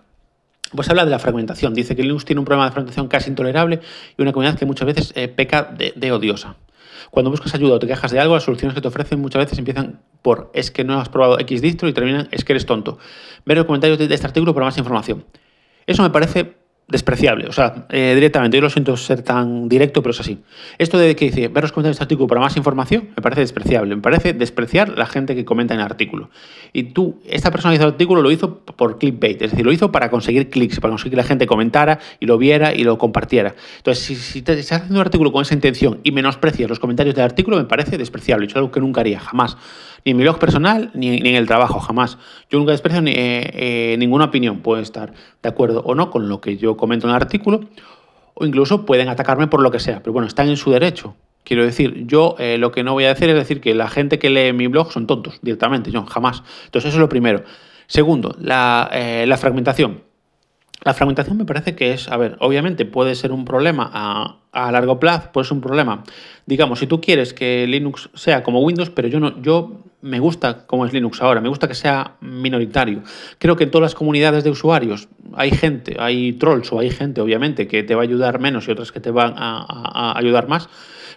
Pues 0.74 0.88
habla 0.88 1.04
de 1.04 1.10
la 1.10 1.18
fragmentación. 1.18 1.74
Dice 1.74 1.96
que 1.96 2.02
Linux 2.02 2.24
tiene 2.24 2.38
un 2.38 2.44
problema 2.44 2.66
de 2.66 2.72
fragmentación 2.72 3.08
casi 3.08 3.30
intolerable 3.30 3.80
y 4.16 4.22
una 4.22 4.32
comunidad 4.32 4.58
que 4.58 4.66
muchas 4.66 4.86
veces 4.86 5.12
eh, 5.16 5.28
peca 5.28 5.64
de, 5.64 6.12
odiosa. 6.12 6.56
Cuando 7.10 7.30
buscas 7.30 7.54
ayuda 7.54 7.74
o 7.74 7.78
te 7.80 7.88
quejas 7.88 8.12
de 8.12 8.20
algo, 8.20 8.34
las 8.34 8.44
soluciones 8.44 8.74
que 8.74 8.80
te 8.80 8.86
ofrecen 8.86 9.20
muchas 9.20 9.44
veces 9.44 9.58
empiezan 9.58 10.00
por 10.22 10.50
es 10.54 10.70
que 10.70 10.84
no 10.84 11.00
has 11.00 11.08
probado 11.08 11.40
X 11.40 11.60
distro 11.60 11.88
y 11.88 11.92
terminan 11.92 12.28
es 12.30 12.44
que 12.44 12.52
eres 12.52 12.66
tonto. 12.66 12.98
Ver 13.44 13.56
los 13.56 13.66
comentarios 13.66 13.98
de 13.98 14.14
este 14.14 14.26
artículo 14.26 14.54
para 14.54 14.66
más 14.66 14.78
información. 14.78 15.24
Eso 15.86 16.02
me 16.04 16.10
parece 16.10 16.59
despreciable, 16.90 17.46
o 17.46 17.52
sea, 17.52 17.86
eh, 17.88 18.12
directamente, 18.14 18.56
yo 18.56 18.62
lo 18.62 18.70
siento 18.70 18.96
ser 18.96 19.22
tan 19.22 19.68
directo, 19.68 20.02
pero 20.02 20.10
es 20.10 20.20
así. 20.20 20.38
Esto 20.78 20.98
de 20.98 21.14
que 21.14 21.26
dice, 21.26 21.48
ver 21.48 21.62
los 21.62 21.72
comentarios 21.72 21.96
de 21.96 22.02
este 22.02 22.04
artículo 22.04 22.26
para 22.26 22.40
más 22.40 22.56
información, 22.56 23.10
me 23.16 23.22
parece 23.22 23.42
despreciable, 23.42 23.94
me 23.94 24.02
parece 24.02 24.32
despreciar 24.32 24.98
la 24.98 25.06
gente 25.06 25.34
que 25.34 25.44
comenta 25.44 25.74
en 25.74 25.80
el 25.80 25.86
artículo. 25.86 26.30
Y 26.72 26.84
tú, 26.84 27.20
esta 27.26 27.50
persona 27.50 27.72
que 27.72 27.76
hizo 27.76 27.84
el 27.84 27.92
artículo 27.92 28.22
lo 28.22 28.30
hizo 28.30 28.58
por 28.58 28.98
clickbait, 28.98 29.40
es 29.40 29.52
decir, 29.52 29.64
lo 29.64 29.72
hizo 29.72 29.92
para 29.92 30.10
conseguir 30.10 30.50
clics, 30.50 30.80
para 30.80 30.90
conseguir 30.90 31.12
que 31.12 31.16
la 31.16 31.24
gente 31.24 31.46
comentara 31.46 32.00
y 32.18 32.26
lo 32.26 32.38
viera 32.38 32.74
y 32.74 32.82
lo 32.82 32.98
compartiera. 32.98 33.54
Entonces, 33.76 34.04
si, 34.04 34.16
si, 34.16 34.42
te, 34.42 34.58
estás 34.58 34.78
haciendo 34.78 34.96
un 35.00 35.06
artículo 35.06 35.32
con 35.32 35.42
esa 35.42 35.54
intención 35.54 36.00
y 36.02 36.12
menosprecias 36.12 36.68
los 36.68 36.80
comentarios 36.80 37.14
del 37.14 37.24
artículo, 37.24 37.56
me 37.56 37.64
parece 37.64 37.98
despreciable, 37.98 38.46
es 38.46 38.56
algo 38.56 38.70
que 38.72 38.80
nunca 38.80 39.00
haría, 39.00 39.20
jamás 39.20 39.56
ni 40.04 40.12
en 40.12 40.16
mi 40.16 40.22
blog 40.22 40.38
personal, 40.38 40.90
ni, 40.94 41.16
en 41.16 41.36
el 41.36 41.46
trabajo, 41.46 41.80
jamás. 41.80 42.18
Yo 42.50 42.58
nunca 42.58 42.72
desprecio 42.72 43.00
eh, 43.00 43.12
eh, 43.14 43.96
ninguna 43.98 44.26
opinión. 44.26 44.60
Puede 44.60 44.82
estar 44.82 45.12
de 45.42 45.48
acuerdo 45.48 45.82
o 45.84 45.94
no 45.94 46.10
con 46.10 46.28
lo 46.28 46.40
que 46.40 46.56
yo 46.56 46.76
comento 46.80 47.06
en 47.06 47.10
el 47.10 47.16
artículo, 47.16 47.60
o 48.34 48.44
incluso 48.44 48.84
pueden 48.84 49.08
atacarme 49.08 49.46
por 49.46 49.62
lo 49.62 49.70
que 49.70 49.78
sea, 49.78 50.00
pero 50.00 50.12
bueno, 50.12 50.26
están 50.26 50.48
en 50.48 50.56
su 50.56 50.72
derecho. 50.72 51.14
Quiero 51.44 51.64
decir, 51.64 52.06
yo 52.06 52.34
eh, 52.38 52.58
lo 52.58 52.72
que 52.72 52.82
no 52.82 52.92
voy 52.92 53.04
a 53.04 53.08
decir 53.08 53.28
es 53.28 53.36
decir 53.36 53.60
que 53.60 53.74
la 53.74 53.88
gente 53.88 54.18
que 54.18 54.30
lee 54.30 54.52
mi 54.52 54.66
blog 54.66 54.92
son 54.92 55.06
tontos, 55.06 55.38
directamente, 55.42 55.90
yo 55.90 56.04
jamás. 56.06 56.42
Entonces 56.64 56.88
eso 56.88 56.98
es 56.98 57.00
lo 57.00 57.08
primero. 57.08 57.44
Segundo, 57.86 58.34
la, 58.40 58.90
la 59.26 59.36
fragmentación. 59.36 60.09
La 60.82 60.94
fragmentación 60.94 61.36
me 61.36 61.44
parece 61.44 61.74
que 61.74 61.92
es, 61.92 62.08
a 62.08 62.16
ver, 62.16 62.36
obviamente 62.40 62.86
puede 62.86 63.14
ser 63.14 63.32
un 63.32 63.44
problema 63.44 63.90
a, 63.92 64.72
largo 64.72 64.98
plazo, 64.98 65.30
puede 65.30 65.46
ser 65.46 65.54
un 65.54 65.60
problema. 65.60 66.04
Digamos, 66.46 66.78
si 66.78 66.86
tú 66.86 67.00
quieres 67.00 67.34
que 67.34 67.66
Linux 67.66 68.08
sea 68.14 68.42
como 68.42 68.60
Windows, 68.62 68.88
pero 68.88 69.06
yo 69.06 69.20
no, 69.20 69.40
yo 69.42 69.82
me 70.00 70.18
gusta 70.20 70.66
como 70.66 70.86
es 70.86 70.92
Linux 70.94 71.20
ahora, 71.20 71.42
me 71.42 71.50
gusta 71.50 71.68
que 71.68 71.74
sea 71.74 72.16
minoritario. 72.22 73.02
Creo 73.38 73.56
que 73.56 73.64
en 73.64 73.70
todas 73.70 73.82
las 73.82 73.94
comunidades 73.94 74.42
de 74.42 74.50
usuarios 74.50 75.08
hay 75.34 75.50
gente, 75.50 75.96
hay 75.98 76.32
trolls 76.32 76.72
o 76.72 76.78
hay 76.78 76.90
gente, 76.90 77.20
obviamente, 77.20 77.68
que 77.68 77.82
te 77.82 77.94
va 77.94 78.00
a 78.00 78.04
ayudar 78.04 78.40
menos 78.40 78.66
y 78.66 78.70
otras 78.70 78.90
que 78.90 79.00
te 79.00 79.10
van 79.10 79.34
a, 79.36 80.16
ayudar 80.16 80.48
más. 80.48 80.70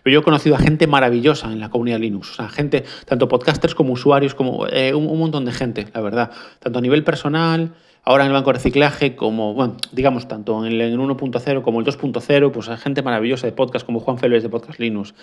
Pero 0.04 0.16
yo 0.16 0.20
he 0.20 0.24
conocido 0.24 0.56
a 0.56 0.60
gente 0.60 0.88
maravillosa 0.88 1.50
en 1.54 1.62
la 1.62 1.70
comunidad 1.70 2.00
Linux, 2.00 2.32
o 2.32 2.34
sea, 2.34 2.50
gente, 2.50 2.84
tanto 3.06 3.30
podcasters 3.30 3.74
como 3.74 3.94
usuarios, 3.94 4.36
como 4.36 4.68
eh, 4.68 4.94
un 4.94 5.18
montón 5.18 5.46
de 5.46 5.54
gente, 5.54 5.88
la 5.94 6.02
verdad, 6.02 6.32
tanto 6.60 6.80
a 6.80 6.82
nivel 6.82 7.06
personal, 7.06 7.72
Ahora 8.06 8.24
en 8.26 8.28
el 8.28 8.34
banco 8.34 8.50
de 8.50 8.56
reciclaje, 8.56 9.16
como, 9.16 9.54
bueno, 9.54 9.78
digamos, 9.94 10.28
tanto 10.28 10.66
en 10.66 10.74
el 10.82 11.00
1.0 11.00 11.62
como 11.62 11.80
el 11.80 11.86
2.0, 11.86 12.52
pues 12.52 12.68
hay 12.68 12.78
gente 12.78 13.02
maravillosa 13.02 13.48
de 13.48 13.54
podcast, 13.54 13.86
como 13.86 14.02
Juan 14.02 14.18
Félix 14.18 14.44
de 14.44 14.50
Podcast 14.50 14.80
Linux, 14.80 15.14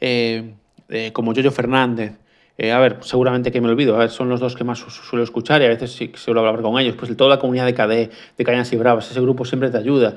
eh, 0.00 0.54
eh, 0.88 1.10
como 1.12 1.32
Yoyo 1.34 1.50
Fernández. 1.50 2.12
Eh, 2.56 2.70
a 2.70 2.78
ver, 2.78 2.98
seguramente 3.00 3.50
que 3.50 3.60
me 3.60 3.68
olvido, 3.68 3.96
a 3.96 3.98
ver, 3.98 4.10
son 4.10 4.28
los 4.28 4.38
dos 4.38 4.54
que 4.54 4.62
más 4.62 4.78
suelo 4.78 5.24
escuchar 5.24 5.62
y 5.62 5.64
a 5.64 5.68
veces 5.68 5.92
sí 5.92 6.12
suelo 6.14 6.40
hablar 6.40 6.62
con 6.62 6.78
ellos. 6.78 6.94
Pues 6.96 7.16
toda 7.16 7.30
la 7.30 7.38
comunidad 7.40 7.66
de 7.66 7.74
KDE, 7.74 8.10
de 8.38 8.44
Cañas 8.44 8.72
y 8.72 8.76
Bravas, 8.76 9.10
ese 9.10 9.20
grupo 9.20 9.44
siempre 9.44 9.70
te 9.70 9.78
ayuda. 9.78 10.16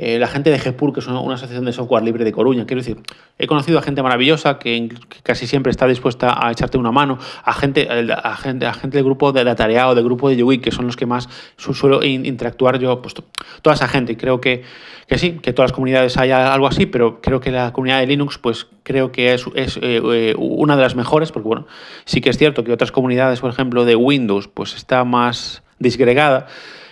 Eh, 0.00 0.20
la 0.20 0.28
gente 0.28 0.50
de 0.50 0.60
GEPUR, 0.60 0.92
que 0.92 1.00
es 1.00 1.08
una, 1.08 1.18
asociación 1.34 1.64
de 1.64 1.72
software 1.72 2.04
libre 2.04 2.24
de 2.24 2.30
Coruña. 2.30 2.66
Quiero 2.66 2.80
decir, 2.80 2.98
he 3.36 3.48
conocido 3.48 3.80
a 3.80 3.82
gente 3.82 4.00
maravillosa 4.00 4.60
que, 4.60 4.90
casi 5.24 5.48
siempre 5.48 5.72
está 5.72 5.88
dispuesta 5.88 6.38
a 6.40 6.52
echarte 6.52 6.78
una 6.78 6.92
mano, 6.92 7.18
a 7.42 7.52
gente, 7.52 7.88
a 7.90 8.36
gente, 8.36 8.66
a 8.66 8.74
gente 8.74 8.96
del 8.96 9.04
grupo 9.04 9.32
de 9.32 9.44
Tarea 9.56 9.88
o 9.88 9.96
del 9.96 10.04
grupo 10.04 10.28
de 10.28 10.36
YouWeek, 10.36 10.62
que 10.62 10.70
son 10.70 10.86
los 10.86 10.94
que 10.94 11.06
más 11.06 11.28
suelo 11.56 12.04
interactuar 12.04 12.78
yo, 12.78 13.02
pues 13.02 13.14
toda 13.60 13.74
esa 13.74 13.88
gente. 13.88 14.16
Creo 14.16 14.40
que, 14.40 14.62
que 15.08 15.18
sí, 15.18 15.40
que 15.42 15.52
todas 15.52 15.72
las 15.72 15.74
comunidades 15.74 16.16
haya 16.16 16.54
algo 16.54 16.68
así, 16.68 16.86
pero 16.86 17.20
creo 17.20 17.40
que 17.40 17.50
la 17.50 17.72
comunidad 17.72 17.98
de 17.98 18.06
Linux, 18.06 18.38
pues 18.38 18.68
creo 18.84 19.10
que 19.10 19.34
es, 19.34 19.46
es 19.56 19.78
eh, 19.78 20.00
eh, 20.00 20.34
una 20.38 20.76
de 20.76 20.82
las 20.82 20.94
mejores, 20.94 21.32
porque 21.32 21.48
bueno, 21.48 21.66
sí 22.04 22.20
que 22.20 22.30
es 22.30 22.38
cierto 22.38 22.62
que 22.62 22.70
otras 22.72 22.92
comunidades, 22.92 23.40
por 23.40 23.50
ejemplo, 23.50 23.84
de 23.84 23.96
Windows, 23.96 24.46
pues 24.46 24.76
está 24.76 25.02
más 25.02 25.64
disgregada. 25.80 26.46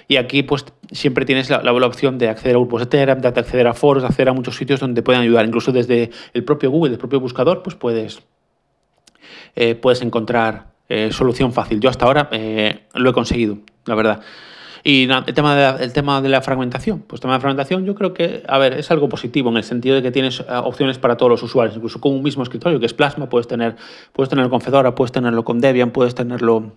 Y 0.08 0.16
aquí 0.16 0.42
pues 0.42 0.64
siempre 0.92 1.24
tienes 1.24 1.50
la, 1.50 1.72
opción 1.72 2.18
de 2.18 2.28
acceder 2.28 2.56
a 2.56 2.58
grupos 2.58 2.88
de 2.88 3.06
de 3.06 3.28
acceder 3.28 3.66
a 3.66 3.74
foros, 3.74 4.02
de 4.02 4.08
acceder 4.08 4.28
a 4.28 4.32
muchos 4.32 4.56
sitios 4.56 4.80
donde 4.80 5.00
te 5.00 5.04
pueden 5.04 5.22
ayudar. 5.22 5.44
Incluso 5.46 5.72
desde 5.72 6.10
el 6.32 6.44
propio 6.44 6.70
Google, 6.70 6.92
el 6.92 6.98
propio 6.98 7.20
buscador, 7.20 7.62
pues 7.62 7.76
puedes, 7.76 8.22
eh, 9.54 9.74
puedes 9.74 10.02
encontrar 10.02 10.68
eh, 10.88 11.10
solución 11.12 11.52
fácil. 11.52 11.80
Yo 11.80 11.90
hasta 11.90 12.06
ahora 12.06 12.28
eh, 12.32 12.86
lo 12.94 13.10
he 13.10 13.12
conseguido, 13.12 13.58
la 13.86 13.94
verdad. 13.94 14.20
Y 14.84 15.10
el, 15.10 15.34
tema 15.34 15.56
de 15.56 15.62
la, 15.62 15.76
el 15.82 15.92
tema 15.92 16.22
de 16.22 16.28
la 16.28 16.40
fragmentación. 16.42 17.00
Pues 17.00 17.18
el 17.18 17.22
tema 17.22 17.32
de 17.32 17.38
la 17.38 17.40
fragmentación 17.40 17.84
yo 17.84 17.96
creo 17.96 18.14
que, 18.14 18.44
a 18.46 18.58
ver, 18.58 18.74
es 18.74 18.88
algo 18.92 19.08
positivo 19.08 19.50
en 19.50 19.56
el 19.56 19.64
sentido 19.64 19.96
de 19.96 20.02
que 20.02 20.12
tienes 20.12 20.44
opciones 20.48 20.98
para 20.98 21.16
todos 21.16 21.30
los 21.30 21.42
usuarios. 21.42 21.74
Incluso 21.74 22.00
con 22.00 22.12
un 22.12 22.22
mismo 22.22 22.44
escritorio 22.44 22.78
que 22.78 22.86
es 22.86 22.94
Plasma, 22.94 23.28
puedes, 23.28 23.48
tener, 23.48 23.74
puedes 24.12 24.30
tenerlo 24.30 24.48
con 24.48 24.60
Fedora, 24.60 24.94
puedes 24.94 25.10
tenerlo 25.10 25.44
con 25.44 25.60
Debian, 25.60 25.90
puedes 25.90 26.14
tenerlo 26.14 26.72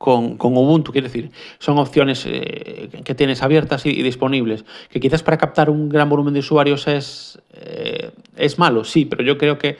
con, 0.00 0.38
Ubuntu, 0.40 0.92
quiere 0.92 1.08
decir, 1.08 1.30
son 1.58 1.76
opciones 1.76 2.24
eh, 2.26 2.88
que 3.04 3.14
tienes 3.14 3.42
abiertas 3.42 3.84
y, 3.84 4.02
disponibles. 4.02 4.64
Que 4.88 4.98
quizás 4.98 5.22
para 5.22 5.36
captar 5.36 5.68
un 5.68 5.90
gran 5.90 6.08
volumen 6.08 6.32
de 6.32 6.40
usuarios 6.40 6.88
es, 6.88 7.38
eh, 7.52 8.10
es 8.34 8.58
malo, 8.58 8.84
sí, 8.84 9.04
pero 9.04 9.22
yo 9.22 9.36
creo 9.36 9.58
que 9.58 9.76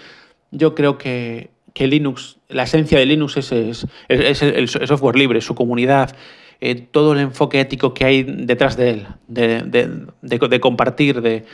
yo 0.51 0.75
creo 0.75 0.99
que, 0.99 1.49
que 1.73 1.87
Linux, 1.87 2.37
la 2.51 2.65
esencia 2.65 2.99
de 2.99 3.07
Linux 3.07 3.39
es, 3.39 3.51
es, 3.51 4.43
el, 4.43 4.69
software 4.69 5.17
libre, 5.17 5.41
su 5.41 5.55
comunidad, 5.55 6.15
eh, 6.61 6.75
todo 6.75 7.15
el 7.15 7.21
enfoque 7.21 7.59
ético 7.59 7.95
que 7.95 8.05
hay 8.05 8.23
detrás 8.23 8.77
de 8.77 8.91
él, 8.91 9.07
de, 9.27 10.05
de 10.21 10.61
compartir, 10.61 11.23
de, 11.23 11.47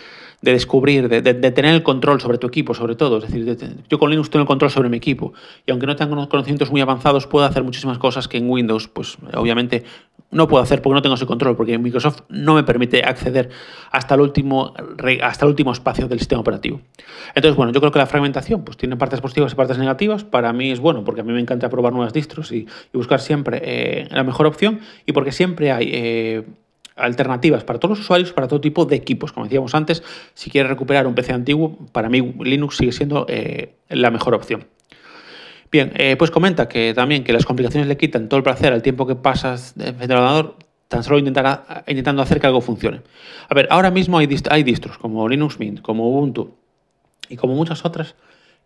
de 0.42 0.52
descubrir, 0.52 1.08
de, 1.08 1.20
tener 1.50 1.74
el 1.74 1.82
control 1.82 2.20
sobre 2.20 2.38
tu 2.38 2.46
equipo, 2.46 2.74
sobre 2.74 2.94
todo. 2.94 3.18
Es 3.18 3.30
decir, 3.30 3.56
yo 3.88 3.98
con 3.98 4.10
Linux 4.10 4.30
tengo 4.30 4.42
el 4.42 4.46
control 4.46 4.70
sobre 4.70 4.88
mi 4.88 4.96
equipo. 4.96 5.32
Y 5.66 5.70
aunque 5.70 5.86
no 5.86 5.96
tenga 5.96 6.28
conocimientos 6.28 6.70
muy 6.70 6.80
avanzados, 6.80 7.26
puedo 7.26 7.46
hacer 7.46 7.62
muchísimas 7.62 7.98
cosas 7.98 8.28
que 8.28 8.38
en 8.38 8.48
Windows, 8.48 8.88
pues 8.88 9.16
obviamente 9.34 9.84
no 10.30 10.48
puedo 10.48 10.62
hacer 10.62 10.82
porque 10.82 10.94
no 10.94 11.02
tengo 11.02 11.14
ese 11.14 11.26
control, 11.26 11.56
porque 11.56 11.78
Microsoft 11.78 12.22
no 12.28 12.54
me 12.54 12.64
permite 12.64 13.02
acceder 13.02 13.48
hasta 13.90 14.14
el 14.14 14.20
último, 14.20 14.74
hasta 15.22 15.44
el 15.44 15.50
último 15.50 15.72
espacio 15.72 16.08
del 16.08 16.18
sistema 16.18 16.40
operativo. 16.40 16.80
Entonces, 17.34 17.56
bueno, 17.56 17.72
yo 17.72 17.80
creo 17.80 17.92
que 17.92 17.98
la 17.98 18.06
fragmentación 18.06 18.64
pues, 18.64 18.76
tiene 18.76 18.96
partes 18.96 19.20
positivas 19.20 19.52
y 19.52 19.56
partes 19.56 19.78
negativas. 19.78 20.24
Para 20.24 20.52
mí 20.52 20.70
es 20.70 20.80
bueno 20.80 21.04
porque 21.04 21.20
a 21.20 21.24
mí 21.24 21.32
me 21.32 21.40
encanta 21.40 21.68
probar 21.70 21.92
nuevas 21.92 22.12
distros 22.12 22.52
y, 22.52 22.66
buscar 22.92 23.20
siempre 23.20 23.60
eh, 23.62 24.08
la 24.10 24.24
mejor 24.24 24.46
opción 24.46 24.80
y 25.06 25.12
porque 25.12 25.32
siempre 25.32 25.70
hay... 25.70 25.90
Eh, 25.92 26.42
alternativas 26.96 27.64
para 27.64 27.78
todos 27.78 27.98
los 27.98 28.00
usuarios, 28.00 28.32
para 28.32 28.48
todo 28.48 28.60
tipo 28.60 28.84
de 28.84 28.96
equipos. 28.96 29.32
Como 29.32 29.44
decíamos 29.44 29.74
antes, 29.74 30.02
si 30.34 30.50
quieres 30.50 30.70
recuperar 30.70 31.06
un 31.06 31.14
PC 31.14 31.32
antiguo, 31.32 31.78
para 31.92 32.08
mí 32.08 32.34
Linux 32.40 32.76
sigue 32.76 32.92
siendo 32.92 33.26
eh, 33.28 33.76
la 33.88 34.10
mejor 34.10 34.34
opción. 34.34 34.66
Bien, 35.70 35.92
eh, 35.96 36.16
pues 36.16 36.30
comenta 36.30 36.68
que 36.68 36.94
también 36.94 37.24
que 37.24 37.32
las 37.32 37.44
complicaciones 37.44 37.88
le 37.88 37.96
quitan 37.96 38.28
todo 38.28 38.38
el 38.38 38.44
placer 38.44 38.72
al 38.72 38.82
tiempo 38.82 39.06
que 39.06 39.14
pasas 39.16 39.74
frente 39.74 40.04
al 40.04 40.20
ordenador, 40.20 40.56
tan 40.88 41.02
solo 41.02 41.18
intentando 41.18 42.22
hacer 42.22 42.40
que 42.40 42.46
algo 42.46 42.60
funcione. 42.60 43.02
A 43.48 43.54
ver, 43.54 43.66
ahora 43.70 43.90
mismo 43.90 44.18
hay, 44.18 44.28
hay 44.50 44.62
distros 44.62 44.98
como 44.98 45.28
Linux 45.28 45.58
Mint, 45.58 45.80
como 45.80 46.08
Ubuntu 46.08 46.56
y 47.28 47.36
como 47.36 47.54
muchas 47.54 47.84
otras 47.84 48.14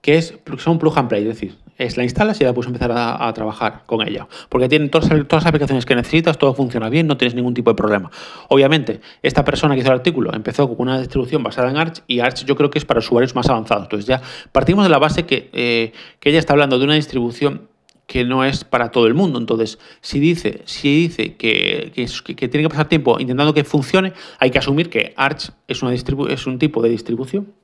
que 0.00 0.16
es, 0.16 0.34
son 0.58 0.78
plug 0.78 0.98
and 0.98 1.08
play, 1.08 1.22
es 1.22 1.28
decir, 1.28 1.56
es 1.80 1.96
la 1.96 2.04
instalas 2.04 2.38
y 2.40 2.44
ya 2.44 2.52
puedes 2.52 2.66
empezar 2.66 2.92
a, 2.94 3.32
trabajar 3.32 3.84
con 3.86 4.06
ella. 4.06 4.28
Porque 4.50 4.68
tiene 4.68 4.88
todas, 4.88 5.08
todas, 5.08 5.44
las 5.44 5.46
aplicaciones 5.46 5.86
que 5.86 5.94
necesitas, 5.94 6.36
todo 6.36 6.52
funciona 6.52 6.90
bien, 6.90 7.06
no 7.06 7.16
tienes 7.16 7.34
ningún 7.34 7.54
tipo 7.54 7.70
de 7.70 7.74
problema. 7.74 8.10
Obviamente, 8.48 9.00
esta 9.22 9.44
persona 9.44 9.74
que 9.74 9.80
hizo 9.80 9.88
el 9.88 9.94
artículo 9.94 10.32
empezó 10.34 10.68
con 10.68 10.88
una 10.88 10.98
distribución 10.98 11.42
basada 11.42 11.70
en 11.70 11.78
Arch 11.78 12.02
y 12.06 12.20
Arch 12.20 12.44
yo 12.44 12.54
creo 12.54 12.68
que 12.68 12.78
es 12.78 12.84
para 12.84 13.00
usuarios 13.00 13.34
más 13.34 13.48
avanzados. 13.48 13.84
Entonces 13.84 14.06
ya 14.06 14.20
partimos 14.52 14.84
de 14.84 14.90
la 14.90 14.98
base 14.98 15.24
que, 15.24 15.48
eh, 15.54 15.92
que 16.20 16.28
ella 16.28 16.38
está 16.38 16.52
hablando 16.52 16.78
de 16.78 16.84
una 16.84 16.94
distribución 16.94 17.68
que 18.06 18.24
no 18.24 18.44
es 18.44 18.64
para 18.64 18.90
todo 18.90 19.06
el 19.06 19.14
mundo. 19.14 19.38
Entonces, 19.38 19.78
si 20.02 20.20
dice, 20.20 20.60
si 20.66 21.02
dice 21.02 21.36
que, 21.36 21.92
que, 21.94 22.48
tiene 22.48 22.64
que 22.64 22.68
pasar 22.68 22.88
tiempo 22.88 23.18
intentando 23.18 23.54
que 23.54 23.64
funcione, 23.64 24.12
hay 24.38 24.50
que 24.50 24.58
asumir 24.58 24.90
que 24.90 25.14
Arch 25.16 25.50
es, 25.66 25.82
una 25.82 25.94
es 25.94 26.46
un 26.46 26.58
tipo 26.58 26.82
de 26.82 26.90
distribución, 26.90 27.54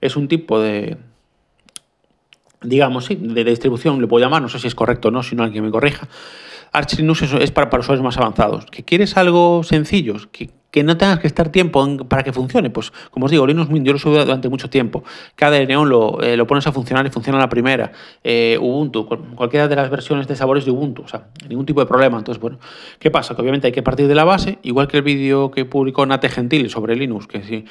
es 0.00 0.16
un 0.16 0.28
tipo 0.28 0.60
de, 0.60 0.98
digamos, 2.64 3.06
sí, 3.06 3.16
de 3.20 3.44
distribución, 3.44 4.00
le 4.00 4.06
puedo 4.06 4.24
llamar, 4.24 4.42
no 4.42 4.48
sé 4.48 4.58
si 4.58 4.66
es 4.66 4.74
correcto 4.74 5.08
o 5.08 5.10
no, 5.10 5.22
si 5.22 5.36
no 5.36 5.44
alguien 5.44 5.64
me 5.64 5.70
corrija. 5.70 6.08
Arch 6.72 6.98
Linux 6.98 7.22
es, 7.22 7.50
para, 7.52 7.70
para, 7.70 7.82
usuarios 7.82 8.02
más 8.02 8.18
avanzados. 8.18 8.66
¿Que 8.66 8.82
quieres 8.82 9.16
algo 9.16 9.62
sencillo? 9.62 10.16
Que, 10.32 10.50
que 10.72 10.82
no 10.82 10.96
tengas 10.96 11.20
que 11.20 11.28
estar 11.28 11.50
tiempo 11.50 11.86
para 12.08 12.24
que 12.24 12.32
funcione. 12.32 12.68
Pues, 12.68 12.92
como 13.12 13.26
os 13.26 13.30
digo, 13.30 13.46
Linux 13.46 13.70
Mint 13.70 13.86
yo 13.86 13.92
lo 13.92 13.96
uso 13.96 14.10
durante 14.10 14.48
mucho 14.48 14.68
tiempo. 14.68 15.04
Cada 15.36 15.56
Neon 15.64 15.88
lo, 15.88 16.20
eh, 16.20 16.36
lo 16.36 16.48
pones 16.48 16.66
a 16.66 16.72
funcionar 16.72 17.06
y 17.06 17.10
funciona 17.10 17.38
la 17.38 17.48
primera. 17.48 17.92
Eh, 18.24 18.58
Ubuntu, 18.60 19.06
cualquiera 19.36 19.68
de 19.68 19.76
las 19.76 19.88
versiones 19.88 20.26
de 20.26 20.34
sabores 20.34 20.64
de 20.64 20.72
Ubuntu, 20.72 21.02
o 21.02 21.08
sea, 21.08 21.28
ningún 21.48 21.64
tipo 21.64 21.78
de 21.78 21.86
problema. 21.86 22.18
Entonces, 22.18 22.40
bueno, 22.40 22.58
¿qué 22.98 23.08
pasa? 23.12 23.36
Que 23.36 23.42
obviamente 23.42 23.68
hay 23.68 23.72
que 23.72 23.84
partir 23.84 24.08
de 24.08 24.16
la 24.16 24.24
base, 24.24 24.58
igual 24.64 24.88
que 24.88 24.96
el 24.96 25.04
vídeo 25.04 25.52
que 25.52 25.64
publicó 25.64 26.04
Nate 26.06 26.28
Gentil 26.28 26.68
sobre 26.70 26.96
Linux, 26.96 27.28
que 27.28 27.44
si 27.44 27.66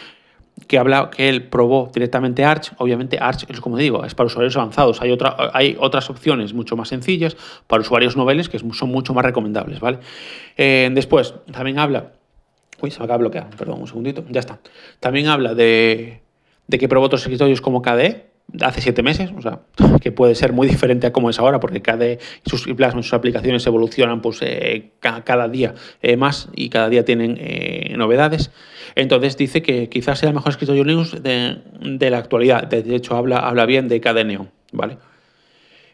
que, 0.67 0.77
habla, 0.77 1.09
que 1.09 1.29
él 1.29 1.43
probó 1.43 1.91
directamente 1.93 2.43
Arch. 2.45 2.71
Obviamente 2.77 3.17
Arch, 3.19 3.45
es 3.49 3.59
como 3.59 3.77
digo, 3.77 4.05
es 4.05 4.15
para 4.15 4.27
usuarios 4.27 4.55
avanzados. 4.55 5.01
Hay, 5.01 5.11
otra, 5.11 5.35
hay 5.53 5.75
otras 5.79 6.09
opciones 6.09 6.53
mucho 6.53 6.75
más 6.75 6.89
sencillas 6.89 7.35
para 7.67 7.81
usuarios 7.81 8.15
noveles 8.15 8.49
que 8.49 8.59
son 8.59 8.89
mucho 8.89 9.13
más 9.13 9.25
recomendables. 9.25 9.79
¿vale? 9.79 9.99
Eh, 10.57 10.89
después, 10.93 11.33
también 11.51 11.79
habla... 11.79 12.13
Uy, 12.81 12.91
se 12.91 12.99
me 12.99 13.05
acaba 13.05 13.23
de 13.23 13.41
perdón, 13.57 13.79
un 13.79 13.87
segundito. 13.87 14.25
Ya 14.29 14.41
está. 14.41 14.59
También 14.99 15.27
habla 15.27 15.53
de, 15.53 16.21
de 16.67 16.77
que 16.77 16.89
probó 16.89 17.05
otros 17.05 17.21
escritorios 17.21 17.61
como 17.61 17.81
KDE, 17.81 18.32
hace 18.61 18.81
siete 18.81 19.01
meses, 19.03 19.31
o 19.35 19.41
sea, 19.41 19.61
que 20.01 20.11
puede 20.11 20.35
ser 20.35 20.53
muy 20.53 20.67
diferente 20.67 21.07
a 21.07 21.13
cómo 21.13 21.29
es 21.29 21.39
ahora, 21.39 21.59
porque 21.59 21.81
cada 21.81 22.05
sus 22.45 22.63
Plasma, 22.75 23.01
sus 23.01 23.13
aplicaciones 23.13 23.65
evolucionan 23.65 24.21
pues, 24.21 24.39
eh, 24.41 24.91
cada 24.99 25.47
día 25.47 25.75
eh, 26.01 26.17
más 26.17 26.49
y 26.55 26.69
cada 26.69 26.89
día 26.89 27.05
tienen 27.05 27.37
eh, 27.39 27.93
novedades. 27.97 28.51
Entonces 28.95 29.37
dice 29.37 29.61
que 29.61 29.89
quizás 29.89 30.19
sea 30.19 30.29
el 30.29 30.35
mejor 30.35 30.51
escritorio 30.51 30.83
Linux 30.83 31.23
de, 31.23 31.57
de 31.81 32.09
la 32.09 32.17
actualidad. 32.17 32.67
De 32.67 32.95
hecho, 32.95 33.15
habla, 33.15 33.39
habla 33.39 33.65
bien 33.65 33.87
de 33.87 34.01
KDE 34.01 34.25
Neon, 34.25 34.51
¿vale? 34.71 34.97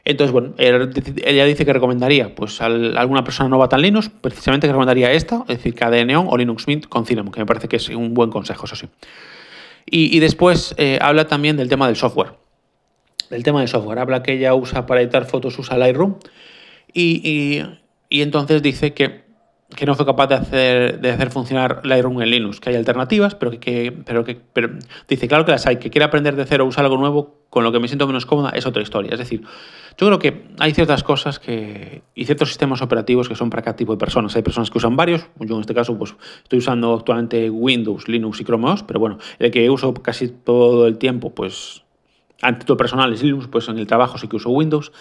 Entonces, 0.05 0.31
bueno, 0.31 0.53
ella 0.57 1.45
dice 1.45 1.65
que 1.65 1.73
recomendaría 1.73 2.33
pues, 2.33 2.61
a 2.61 2.65
alguna 2.65 3.23
persona 3.23 3.47
novata 3.47 3.75
en 3.75 3.83
Linux, 3.83 4.09
precisamente 4.09 4.65
que 4.65 4.71
recomendaría 4.71 5.11
esta, 5.11 5.43
es 5.47 5.57
decir, 5.57 5.75
KDE 5.75 6.05
Neon 6.05 6.27
o 6.29 6.37
Linux 6.37 6.67
Mint 6.67 6.87
con 6.87 7.05
Cinnamon, 7.05 7.31
que 7.31 7.41
me 7.41 7.45
parece 7.45 7.67
que 7.67 7.75
es 7.75 7.89
un 7.89 8.13
buen 8.13 8.31
consejo, 8.31 8.65
eso 8.65 8.75
sí. 8.75 8.87
Y, 9.91 10.19
después 10.19 10.75
habla 11.01 11.25
también 11.25 11.57
del 11.57 11.67
tema 11.67 11.87
del 11.87 11.95
software 11.95 12.38
del 13.29 13.43
tema 13.43 13.61
de 13.61 13.67
software. 13.67 13.99
Habla 13.99 14.23
que 14.23 14.33
ella 14.33 14.53
usa 14.53 14.85
para 14.85 15.01
editar 15.01 15.25
fotos, 15.25 15.57
usa 15.59 15.77
Lightroom. 15.77 16.15
Y, 16.93 17.61
y, 18.09 18.21
entonces 18.21 18.61
dice 18.63 18.93
que, 18.93 19.23
que, 19.75 19.85
no 19.85 19.93
fue 19.93 20.05
capaz 20.05 20.27
de 20.27 20.35
hacer, 20.35 20.99
de 20.99 21.11
hacer 21.11 21.29
funcionar 21.29 21.85
Lightroom 21.85 22.21
en 22.23 22.31
Linux, 22.31 22.59
que 22.59 22.71
hay 22.71 22.75
alternativas, 22.75 23.35
pero 23.35 23.51
que, 23.59 23.91
pero 24.05 24.23
que 24.23 24.39
pero 24.53 24.71
dice, 25.07 25.27
claro 25.27 25.45
que 25.45 25.51
las 25.51 25.67
hay, 25.67 25.77
que 25.77 25.91
quiere 25.91 26.05
aprender 26.05 26.35
de 26.35 26.45
cero, 26.45 26.65
usar 26.65 26.85
algo 26.85 26.97
nuevo, 26.97 27.43
con 27.51 27.63
lo 27.63 27.71
que 27.71 27.79
me 27.79 27.87
siento 27.87 28.07
menos 28.07 28.25
cómoda, 28.25 28.49
es 28.51 28.65
otra 28.65 28.81
historia. 28.81 29.11
Es 29.13 29.19
decir, 29.19 29.43
yo 29.99 30.07
creo 30.07 30.17
que 30.17 30.45
hay 30.57 30.73
ciertas 30.73 31.03
cosas 31.03 31.39
que, 31.39 32.01
y 32.15 32.25
ciertos 32.25 32.49
sistemas 32.49 32.81
operativos 32.81 33.29
que 33.29 33.35
son 33.35 33.51
para 33.51 33.61
cada 33.61 33.75
tipo 33.75 33.91
de 33.91 33.99
personas. 33.99 34.35
Hay 34.35 34.41
personas 34.41 34.71
que 34.71 34.79
usan 34.79 34.95
varios, 34.95 35.27
yo 35.39 35.55
en 35.55 35.61
este 35.61 35.75
caso 35.75 35.95
pues, 35.95 36.15
estoy 36.41 36.59
usando 36.59 36.95
actualmente 36.95 37.51
Windows, 37.51 38.07
Linux 38.07 38.41
y 38.41 38.45
Chrome 38.45 38.71
OS, 38.71 38.83
pero 38.83 38.99
bueno, 38.99 39.19
el 39.37 39.51
que 39.51 39.69
uso 39.69 39.93
casi 39.93 40.29
todo 40.29 40.87
el 40.87 40.97
tiempo, 40.97 41.35
pues 41.35 41.83
ante 42.41 42.65
todo 42.65 42.77
personal 42.77 43.11
es 43.13 43.23
Linux, 43.23 43.47
pues 43.47 43.67
en 43.69 43.79
el 43.79 43.87
trabajo 43.87 44.17
sí 44.17 44.27
que 44.27 44.35
uso 44.35 44.49
Windows. 44.49 44.91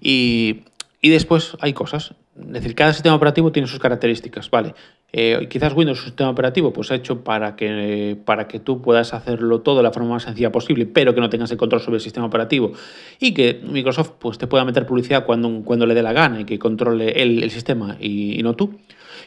Y, 0.00 0.62
después 1.02 1.56
hay 1.60 1.72
cosas. 1.72 2.14
Es 2.38 2.52
decir, 2.52 2.74
cada 2.74 2.92
sistema 2.92 3.16
operativo 3.16 3.50
tiene 3.50 3.66
sus 3.66 3.80
características, 3.80 4.50
¿vale? 4.50 4.74
Eh, 5.12 5.48
quizás 5.50 5.74
Windows 5.74 5.98
es 5.98 6.04
un 6.04 6.10
sistema 6.10 6.28
operativo 6.30 6.72
pues 6.72 6.90
hecho 6.90 7.24
para 7.24 7.56
que, 7.56 8.16
para 8.26 8.46
que 8.46 8.60
tú 8.60 8.82
puedas 8.82 9.14
hacerlo 9.14 9.62
todo 9.62 9.78
de 9.78 9.82
la 9.82 9.90
forma 9.90 10.10
más 10.10 10.24
sencilla 10.24 10.52
posible, 10.52 10.84
pero 10.84 11.14
que 11.14 11.20
no 11.20 11.30
tengas 11.30 11.50
el 11.50 11.56
control 11.56 11.80
sobre 11.80 11.96
el 11.96 12.02
sistema 12.02 12.26
operativo 12.26 12.72
y 13.18 13.32
que 13.32 13.58
Microsoft 13.64 14.12
pues, 14.18 14.36
te 14.36 14.46
pueda 14.46 14.66
meter 14.66 14.84
publicidad 14.84 15.24
cuando, 15.24 15.62
cuando 15.64 15.86
le 15.86 15.94
dé 15.94 16.02
la 16.02 16.12
gana 16.12 16.42
y 16.42 16.44
que 16.44 16.58
controle 16.58 17.22
el, 17.22 17.50
sistema 17.50 17.96
y, 17.98 18.38
y, 18.38 18.42
no 18.42 18.54
tú. 18.54 18.78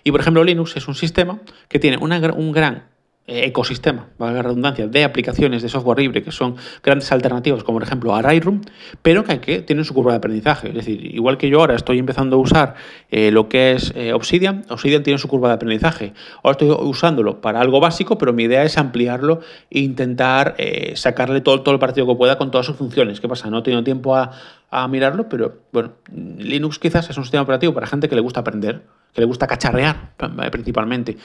Y 0.03 0.11
por 0.11 0.21
ejemplo, 0.21 0.43
Linux 0.43 0.77
es 0.77 0.87
un 0.87 0.95
sistema 0.95 1.41
que 1.67 1.79
tiene 1.79 1.97
una, 1.97 2.19
un 2.31 2.51
gran 2.51 2.83
ecosistema, 3.27 4.07
valga 4.17 4.37
la 4.37 4.41
redundancia, 4.43 4.87
de 4.87 5.03
aplicaciones 5.03 5.61
de 5.61 5.69
software 5.69 5.99
libre 5.99 6.23
que 6.23 6.31
son 6.31 6.55
grandes 6.83 7.11
alternativas, 7.11 7.63
como 7.63 7.77
por 7.77 7.87
ejemplo 7.87 8.19
Lightroom, 8.21 8.61
pero 9.01 9.23
que, 9.23 9.39
que 9.39 9.61
tienen 9.61 9.85
su 9.85 9.93
curva 9.93 10.11
de 10.11 10.17
aprendizaje. 10.17 10.69
Es 10.69 10.75
decir, 10.75 11.15
igual 11.15 11.37
que 11.37 11.49
yo 11.49 11.59
ahora 11.59 11.75
estoy 11.75 11.99
empezando 11.99 12.35
a 12.35 12.39
usar 12.39 12.75
eh, 13.09 13.31
lo 13.31 13.47
que 13.47 13.73
es 13.73 13.93
eh, 13.95 14.13
Obsidian, 14.13 14.65
Obsidian 14.69 15.03
tiene 15.03 15.17
su 15.17 15.27
curva 15.27 15.49
de 15.49 15.53
aprendizaje. 15.55 16.13
Ahora 16.43 16.51
estoy 16.51 16.69
usándolo 16.69 17.41
para 17.41 17.61
algo 17.61 17.79
básico, 17.79 18.17
pero 18.17 18.33
mi 18.33 18.43
idea 18.43 18.63
es 18.63 18.77
ampliarlo 18.77 19.39
e 19.69 19.79
intentar 19.79 20.55
sacarle 20.95 21.41
todo, 21.41 21.71
el 21.71 21.79
partido 21.79 22.07
que 22.07 22.15
pueda 22.15 22.37
con 22.37 22.51
todas 22.51 22.65
sus 22.65 22.75
funciones. 22.75 23.19
¿Qué 23.21 23.27
pasa? 23.27 23.49
No 23.49 23.59
he 23.59 23.61
tenido 23.61 23.83
tiempo 23.83 24.15
a 24.15 24.87
mirarlo, 24.87 25.29
pero 25.29 25.59
bueno, 25.71 25.93
Linux 26.11 26.79
quizás 26.79 27.09
es 27.09 27.17
un 27.17 27.23
sistema 27.23 27.43
operativo 27.43 27.73
para 27.73 27.87
gente 27.87 28.09
que 28.09 28.15
le 28.15 28.21
gusta 28.21 28.41
aprender, 28.41 28.81
que 29.13 29.21
le 29.21 29.27
gusta 29.27 29.47
cacharrear 29.47 30.13
principalmente. 30.51 31.17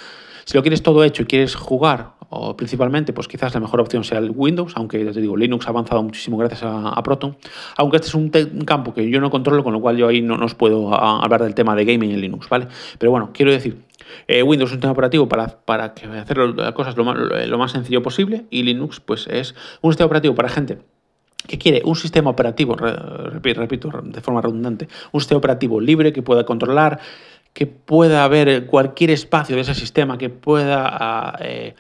Si 0.47 0.57
lo 0.57 0.63
quieres 0.63 0.81
todo 0.81 1.03
hecho 1.03 1.25
y 1.25 1.27
quieres 1.27 1.57
jugar, 1.57 2.13
o 2.29 2.57
principalmente, 2.57 3.13
pues 3.13 3.27
quizás 3.27 3.53
la 3.55 3.59
mejor 3.59 3.81
opción 3.81 4.05
sea 4.05 4.19
el 4.19 4.31
Windows, 4.31 4.75
aunque 4.77 5.05
ya 5.05 5.11
te 5.11 5.21
digo, 5.21 5.37
Linux 5.37 5.67
ha 5.67 5.71
avanzado 5.71 6.05
muchísimo 6.05 6.37
gracias 6.37 6.63
a, 6.63 7.03
Proton. 7.03 7.37
Aunque 7.77 7.97
este 7.97 8.09
es 8.09 8.15
un, 8.15 8.31
campo 8.65 8.95
que 8.95 9.11
yo 9.11 9.21
no 9.21 9.29
controlo, 9.29 9.65
con 9.65 9.73
lo 9.73 9.81
cual 9.81 9.97
yo 9.97 10.07
ahí 10.07 10.23
no, 10.23 10.37
os 10.37 10.55
puedo 10.55 10.95
hablar 10.95 11.43
del 11.43 11.57
tema 11.57 11.75
de 11.75 11.85
gaming 11.85 12.13
en 12.13 12.21
Linux, 12.21 12.49
¿vale? 12.49 12.69
Pero 12.97 13.11
bueno, 13.11 13.31
quiero 13.35 13.51
decir, 13.51 13.83
eh, 14.29 14.45
Windows 14.45 14.71
es 14.71 14.75
un 14.75 14.77
sistema 14.77 14.93
operativo 14.93 15.29
para, 15.29 15.49
para 15.65 15.95
que 15.95 16.07
hacer 16.07 16.39
las 16.39 16.73
cosas 16.75 16.97
lo 16.97 17.05
más, 17.05 17.17
lo 17.17 17.59
más 17.59 17.73
sencillo 17.73 18.05
posible 18.05 18.47
y 18.49 18.63
Linux 18.63 19.01
pues 19.01 19.27
es 19.27 19.57
un 19.81 19.91
sistema 19.91 20.07
operativo 20.07 20.37
para 20.37 20.49
gente 20.49 20.79
que 21.47 21.59
quiere 21.59 21.83
un 21.85 21.97
sistema 21.97 22.31
operativo, 22.31 22.77
repito, 22.77 23.91
de 24.03 24.21
forma 24.21 24.41
redundante, 24.41 24.89
un 25.13 25.21
sistema 25.21 25.39
operativo 25.39 25.81
libre 25.81 26.13
que 26.13 26.23
pueda 26.23 26.45
controlar 26.45 27.01
que 27.57 27.67
pueda 27.67 28.23
haber 28.23 28.67
cualquier 28.67 29.11
espacio 29.11 29.57
de 29.57 29.63
ese 29.63 29.75
sistema 29.75 30.19
que 30.19 30.29
pueda 30.29 30.87
ah, 30.87 31.39
eh, 31.41 31.75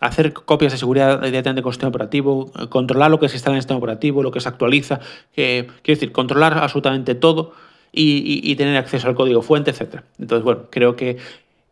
hacer 0.00 0.32
copias 0.32 0.72
de 0.72 0.78
seguridad 0.78 1.22
directamente 1.22 1.62
con 1.62 1.70
el 1.70 1.74
sistema 1.74 1.90
operativo, 1.90 2.50
controlar 2.70 3.08
lo 3.08 3.20
que 3.20 3.28
se 3.28 3.36
instala 3.36 3.54
en 3.54 3.58
el 3.58 3.62
sistema 3.62 3.78
operativo, 3.78 4.24
lo 4.24 4.32
que 4.32 4.40
se 4.40 4.48
actualiza, 4.48 4.98
quiero 5.32 5.72
decir, 5.84 6.10
controlar 6.10 6.58
absolutamente 6.58 7.14
todo 7.14 7.52
y, 7.92 8.52
tener 8.56 8.76
acceso 8.76 9.06
al 9.06 9.14
código 9.14 9.42
fuente, 9.42 9.70
etc. 9.70 10.02
Entonces, 10.18 10.42
bueno, 10.42 10.62
creo 10.70 10.96
que, 10.96 11.18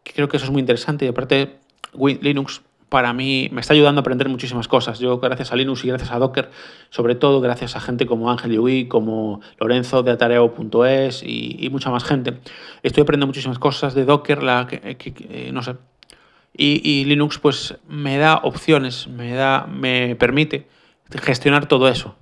creo 0.04 0.28
que 0.28 0.36
eso 0.36 0.46
es 0.46 0.52
muy 0.52 0.60
interesante 0.60 1.06
y 1.06 1.08
aparte 1.08 1.56
Linux 1.98 2.62
para 2.90 3.12
mí 3.12 3.48
me 3.52 3.60
está 3.60 3.72
ayudando 3.72 4.00
a 4.00 4.02
aprender 4.02 4.28
muchísimas 4.28 4.68
cosas. 4.68 4.98
Yo 4.98 5.18
gracias 5.20 5.52
a 5.52 5.56
Linux 5.56 5.84
y 5.84 5.88
gracias 5.88 6.10
a 6.10 6.18
Docker, 6.18 6.50
sobre 6.90 7.14
todo 7.14 7.40
gracias 7.40 7.76
a 7.76 7.80
gente 7.80 8.04
como 8.04 8.30
Ángel 8.30 8.52
Yui, 8.52 8.88
como 8.88 9.40
Lorenzo 9.58 10.02
de 10.02 10.10
atareo.es 10.10 11.22
y, 11.22 11.56
y, 11.60 11.70
mucha 11.70 11.90
más 11.90 12.04
gente, 12.04 12.34
estoy 12.82 13.02
aprendiendo 13.02 13.28
muchísimas 13.28 13.60
cosas 13.60 13.94
de 13.94 14.04
Docker, 14.04 14.40
que, 14.68 14.96
que, 14.96 15.50
no 15.52 15.62
sé. 15.62 15.76
Y, 16.52 16.80
y, 16.82 17.04
Linux 17.04 17.38
pues 17.38 17.76
me 17.88 18.18
da 18.18 18.38
opciones, 18.42 19.06
me, 19.06 19.32
da, 19.34 19.66
me 19.66 20.16
permite 20.16 20.66
gestionar 21.22 21.66
todo 21.66 21.88
eso. 21.88 22.16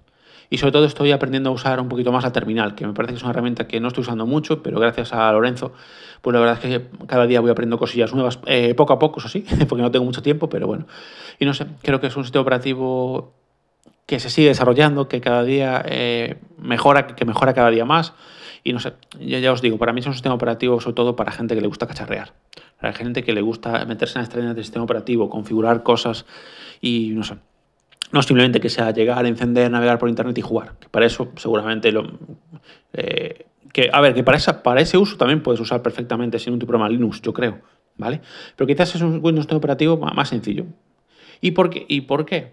Y 0.50 0.58
sobre 0.58 0.72
todo 0.72 0.84
estoy 0.84 1.12
aprendiendo 1.12 1.50
a 1.50 1.52
usar 1.52 1.80
un 1.80 1.88
poquito 1.88 2.12
más 2.12 2.24
la 2.24 2.32
terminal, 2.32 2.74
que 2.74 2.86
me 2.86 2.92
parece 2.92 3.14
que 3.14 3.16
es 3.16 3.22
una 3.22 3.32
herramienta 3.32 3.66
que 3.66 3.80
no 3.80 3.88
estoy 3.88 4.02
usando 4.02 4.26
mucho, 4.26 4.62
pero 4.62 4.80
gracias 4.80 5.12
a 5.12 5.32
Lorenzo, 5.32 5.72
pues 6.20 6.34
la 6.34 6.40
verdad 6.40 6.58
es 6.62 6.78
que 6.78 7.06
cada 7.06 7.26
día 7.26 7.40
voy 7.40 7.50
aprendiendo 7.50 7.78
cosillas 7.78 8.12
nuevas, 8.14 8.38
eh, 8.46 8.74
poco 8.74 8.92
a 8.92 8.98
poco, 8.98 9.20
eso 9.20 9.28
sí, 9.28 9.44
porque 9.68 9.82
no 9.82 9.90
tengo 9.90 10.04
mucho 10.04 10.22
tiempo, 10.22 10.48
pero 10.48 10.66
bueno. 10.66 10.86
Y 11.38 11.44
no 11.44 11.54
sé, 11.54 11.66
creo 11.82 12.00
que 12.00 12.08
es 12.08 12.16
un 12.16 12.24
sistema 12.24 12.42
operativo 12.42 13.32
que 14.06 14.20
se 14.20 14.30
sigue 14.30 14.48
desarrollando, 14.48 15.08
que 15.08 15.20
cada 15.20 15.44
día 15.44 15.82
eh, 15.86 16.36
mejora, 16.58 17.06
que 17.06 17.24
mejora 17.24 17.52
cada 17.52 17.70
día 17.70 17.84
más. 17.84 18.14
Y 18.64 18.72
no 18.72 18.80
sé, 18.80 18.94
ya, 19.20 19.38
ya 19.38 19.52
os 19.52 19.62
digo, 19.62 19.78
para 19.78 19.92
mí 19.92 20.00
es 20.00 20.06
un 20.06 20.14
sistema 20.14 20.34
operativo 20.34 20.80
sobre 20.80 20.94
todo 20.94 21.14
para 21.14 21.30
gente 21.30 21.54
que 21.54 21.60
le 21.60 21.68
gusta 21.68 21.86
cacharrear. 21.86 22.32
Para 22.80 22.92
gente 22.92 23.22
que 23.22 23.32
le 23.32 23.42
gusta 23.42 23.84
meterse 23.84 24.18
en 24.18 24.22
las 24.22 24.28
extrañas 24.28 24.54
del 24.54 24.64
sistema 24.64 24.84
operativo, 24.84 25.28
configurar 25.28 25.82
cosas 25.82 26.26
y 26.80 27.10
no 27.10 27.22
sé, 27.22 27.36
no 28.10 28.22
simplemente 28.22 28.60
que 28.60 28.70
sea 28.70 28.90
llegar, 28.92 29.26
encender, 29.26 29.70
navegar 29.70 29.98
por 29.98 30.08
internet 30.08 30.36
y 30.38 30.42
jugar. 30.42 30.72
Que 30.80 30.88
para 30.88 31.06
eso 31.06 31.32
seguramente 31.36 31.92
lo. 31.92 32.06
Eh, 32.92 33.46
que, 33.72 33.90
a 33.92 34.00
ver, 34.00 34.14
que 34.14 34.24
para, 34.24 34.36
esa, 34.36 34.62
para 34.62 34.80
ese 34.80 34.98
uso 34.98 35.16
también 35.16 35.42
puedes 35.42 35.60
usar 35.60 35.82
perfectamente 35.82 36.38
sin 36.38 36.52
un 36.52 36.58
programa 36.58 36.88
Linux, 36.88 37.20
yo 37.22 37.32
creo. 37.32 37.60
¿Vale? 37.96 38.20
Pero 38.54 38.68
quizás 38.68 38.94
es 38.94 39.02
un 39.02 39.20
Windows 39.22 39.50
operativo 39.50 39.96
más 39.96 40.28
sencillo. 40.28 40.66
¿Y 41.40 41.50
por 41.50 41.68
qué? 41.68 41.84
¿Y 41.88 42.02
por 42.02 42.24
qué? 42.26 42.52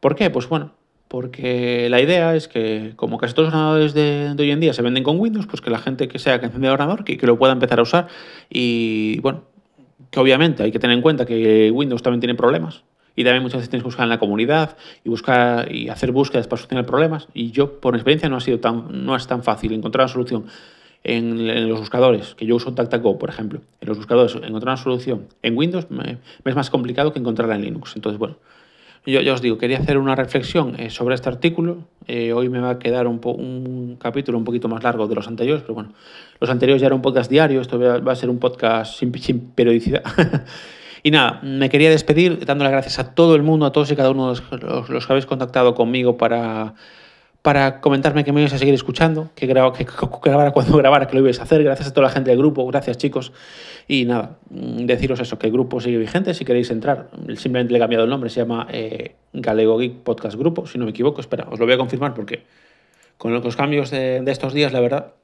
¿Por 0.00 0.14
qué? 0.14 0.30
Pues 0.30 0.48
bueno, 0.48 0.72
porque 1.08 1.88
la 1.90 2.00
idea 2.00 2.34
es 2.34 2.48
que, 2.48 2.94
como 2.96 3.18
casi 3.18 3.34
todos 3.34 3.48
los 3.48 3.54
ordenadores 3.54 3.92
de, 3.92 4.34
hoy 4.38 4.50
en 4.50 4.60
día 4.60 4.72
se 4.72 4.80
venden 4.80 5.04
con 5.04 5.20
Windows, 5.20 5.46
pues 5.46 5.60
que 5.60 5.68
la 5.68 5.78
gente 5.78 6.08
que 6.08 6.18
sea 6.18 6.40
que 6.40 6.46
enciende 6.46 6.68
el 6.68 6.72
ordenador, 6.72 7.04
que, 7.04 7.18
que 7.18 7.26
lo 7.26 7.38
pueda 7.38 7.52
empezar 7.52 7.80
a 7.80 7.82
usar. 7.82 8.08
Y 8.48 9.20
bueno, 9.20 9.44
que 10.10 10.20
obviamente 10.20 10.62
hay 10.62 10.72
que 10.72 10.78
tener 10.78 10.96
en 10.96 11.02
cuenta 11.02 11.26
que 11.26 11.70
Windows 11.70 12.02
también 12.02 12.20
tiene 12.20 12.34
problemas 12.34 12.84
y 13.18 13.24
también 13.24 13.42
muchas 13.42 13.58
veces 13.58 13.70
tienes 13.70 13.82
que 13.82 13.88
buscar 13.88 14.04
en 14.04 14.10
la 14.10 14.20
comunidad 14.20 14.76
y 15.02 15.08
buscar 15.08 15.74
y 15.74 15.88
hacer 15.88 16.12
búsquedas 16.12 16.46
para 16.46 16.58
solucionar 16.58 16.86
problemas. 16.86 17.26
Y 17.34 17.50
yo, 17.50 17.80
por 17.80 17.96
experiencia, 17.96 18.28
no 18.28 18.36
ha 18.36 18.40
sido 18.40 18.60
tan, 18.60 19.04
no 19.04 19.16
es 19.16 19.26
tan 19.26 19.42
fácil 19.42 19.72
encontrar 19.72 20.04
una 20.04 20.12
solución 20.12 20.46
en, 21.02 21.68
los 21.68 21.80
buscadores, 21.80 22.36
que 22.36 22.46
yo 22.46 22.54
uso 22.54 22.70
DuckDuckGo, 22.70 23.18
por 23.18 23.28
ejemplo. 23.28 23.60
En 23.80 23.88
los 23.88 23.96
buscadores, 23.96 24.36
encontrar 24.36 24.74
una 24.74 24.76
solución 24.76 25.26
en 25.42 25.58
Windows 25.58 25.90
me, 25.90 26.18
es 26.44 26.54
más 26.54 26.70
complicado 26.70 27.12
que 27.12 27.18
encontrarla 27.18 27.56
en 27.56 27.62
Linux. 27.62 27.96
Entonces, 27.96 28.20
bueno, 28.20 28.36
yo 29.04 29.20
ya 29.20 29.32
os 29.32 29.42
digo, 29.42 29.58
quería 29.58 29.78
hacer 29.78 29.98
una 29.98 30.14
reflexión 30.14 30.78
eh, 30.78 30.88
sobre 30.88 31.16
este 31.16 31.28
artículo. 31.28 31.88
Eh, 32.06 32.32
hoy 32.32 32.48
me 32.48 32.60
va 32.60 32.70
a 32.70 32.78
quedar 32.78 33.08
un, 33.08 33.20
un, 33.24 33.96
capítulo 33.96 34.38
un 34.38 34.44
poquito 34.44 34.68
más 34.68 34.84
largo 34.84 35.08
de 35.08 35.16
los 35.16 35.26
anteriores, 35.26 35.62
pero 35.62 35.74
bueno, 35.74 35.92
los 36.38 36.50
anteriores 36.50 36.80
ya 36.80 36.86
eran 36.86 36.98
un 36.98 37.02
podcast 37.02 37.28
diario, 37.28 37.60
esto 37.60 37.80
va 37.80 38.12
a 38.12 38.14
ser 38.14 38.30
un 38.30 38.38
podcast 38.38 38.96
sin, 38.96 39.12
sin 39.18 39.40
periodicidad. 39.40 40.04
Y 41.08 41.10
nada, 41.10 41.40
me 41.42 41.70
quería 41.70 41.88
despedir 41.88 42.44
dando 42.44 42.64
las 42.64 42.70
gracias 42.70 42.98
a 42.98 43.14
todo 43.14 43.34
el 43.34 43.42
mundo, 43.42 43.64
a 43.64 43.72
todos 43.72 43.90
y 43.90 43.96
cada 43.96 44.10
uno 44.10 44.34
de 44.34 44.42
los, 44.60 45.06
que 45.06 45.12
habéis 45.14 45.24
contactado 45.24 45.74
conmigo 45.74 46.18
para, 46.18 46.74
para 47.40 47.80
comentarme 47.80 48.24
que 48.24 48.32
me 48.34 48.42
ibais 48.42 48.52
a 48.52 48.58
seguir 48.58 48.74
escuchando, 48.74 49.30
que, 49.34 49.46
graba, 49.46 49.72
que 49.72 49.86
grabara 50.22 50.50
cuando 50.50 50.76
grabara, 50.76 51.06
que 51.06 51.14
lo 51.14 51.20
ibais 51.20 51.40
a 51.40 51.44
hacer. 51.44 51.64
Gracias 51.64 51.88
a 51.88 51.94
toda 51.94 52.08
la 52.08 52.12
gente 52.12 52.28
del 52.28 52.38
grupo, 52.38 52.66
gracias 52.66 52.98
chicos. 52.98 53.32
Y 53.86 54.04
nada, 54.04 54.36
deciros 54.50 55.18
eso, 55.20 55.38
que 55.38 55.46
el 55.46 55.52
grupo 55.54 55.80
sigue 55.80 55.96
vigente, 55.96 56.34
si 56.34 56.44
queréis 56.44 56.70
entrar, 56.70 57.08
simplemente 57.36 57.72
le 57.72 57.78
he 57.78 57.80
cambiado 57.80 58.04
el 58.04 58.10
nombre, 58.10 58.28
se 58.28 58.40
llama 58.40 58.66
eh, 58.70 59.14
Galego 59.32 59.78
Geek 59.78 60.02
Podcast 60.02 60.36
Grupo, 60.36 60.66
si 60.66 60.76
no 60.76 60.84
me 60.84 60.90
equivoco, 60.90 61.22
espera, 61.22 61.48
os 61.50 61.58
lo 61.58 61.64
voy 61.64 61.72
a 61.72 61.78
confirmar 61.78 62.12
porque 62.12 62.42
con 63.16 63.32
los 63.32 63.56
cambios 63.56 63.90
de, 63.90 64.20
de 64.20 64.30
estos 64.30 64.52
días, 64.52 64.74
la 64.74 64.80
verdad, 64.80 65.14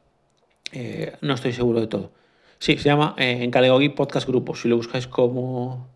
eh, 0.72 1.12
no 1.20 1.34
estoy 1.34 1.52
seguro 1.52 1.82
de 1.82 1.88
todo. 1.88 2.10
Sí, 2.58 2.78
se 2.78 2.84
llama 2.84 3.14
eh, 3.18 3.38
en 3.42 3.50
Galegogeek 3.50 3.94
Podcast 3.94 4.26
Grupo. 4.26 4.54
Si 4.54 4.68
lo 4.68 4.76
buscáis 4.76 5.06
como. 5.06 5.88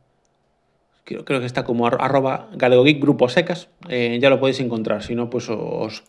Creo, 1.05 1.25
creo 1.25 1.41
que 1.41 1.47
está 1.47 1.65
como 1.65 1.87
arroba 1.87 2.49
Galegogeek 2.55 3.01
Grupo 3.01 3.29
Secas, 3.29 3.69
eh, 3.89 4.19
ya 4.21 4.31
lo 4.31 4.39
podéis 4.41 4.61
encontrar. 4.61 5.03
Si 5.03 5.15
no, 5.15 5.31
pues 5.31 5.49
os. 5.49 6.05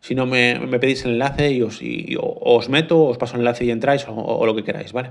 Si 0.00 0.14
no, 0.14 0.26
me, 0.26 0.60
me 0.60 0.78
pedís 0.78 1.04
el 1.04 1.12
enlace 1.12 1.50
y 1.52 1.62
os, 1.62 1.82
y, 1.82 2.16
os 2.20 2.68
meto, 2.68 3.04
os 3.04 3.18
paso 3.18 3.34
el 3.34 3.40
enlace 3.40 3.64
y 3.64 3.70
entráis 3.70 4.06
o, 4.08 4.46
lo 4.46 4.54
que 4.54 4.62
queráis, 4.62 4.92
¿vale? 4.92 5.10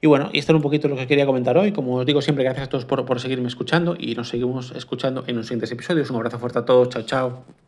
Y 0.00 0.06
bueno, 0.06 0.30
y 0.32 0.38
esto 0.38 0.52
es 0.52 0.56
un 0.56 0.62
poquito 0.62 0.88
lo 0.88 0.96
que 0.96 1.06
quería 1.06 1.26
comentar 1.26 1.56
hoy. 1.58 1.72
Como 1.72 1.96
os 1.96 2.06
digo 2.06 2.22
siempre, 2.22 2.44
gracias 2.44 2.66
a 2.66 2.70
todos 2.70 2.86
por, 2.86 3.04
por 3.04 3.20
seguirme 3.20 3.48
escuchando 3.48 3.94
y 3.98 4.14
nos 4.14 4.28
seguimos 4.28 4.72
escuchando 4.74 5.24
en 5.26 5.36
los 5.36 5.46
siguientes 5.46 5.70
episodios. 5.70 6.10
Un 6.10 6.16
abrazo 6.16 6.38
fuerte 6.38 6.58
a 6.58 6.64
todos. 6.64 6.88
Chao, 6.88 7.02
chao. 7.02 7.65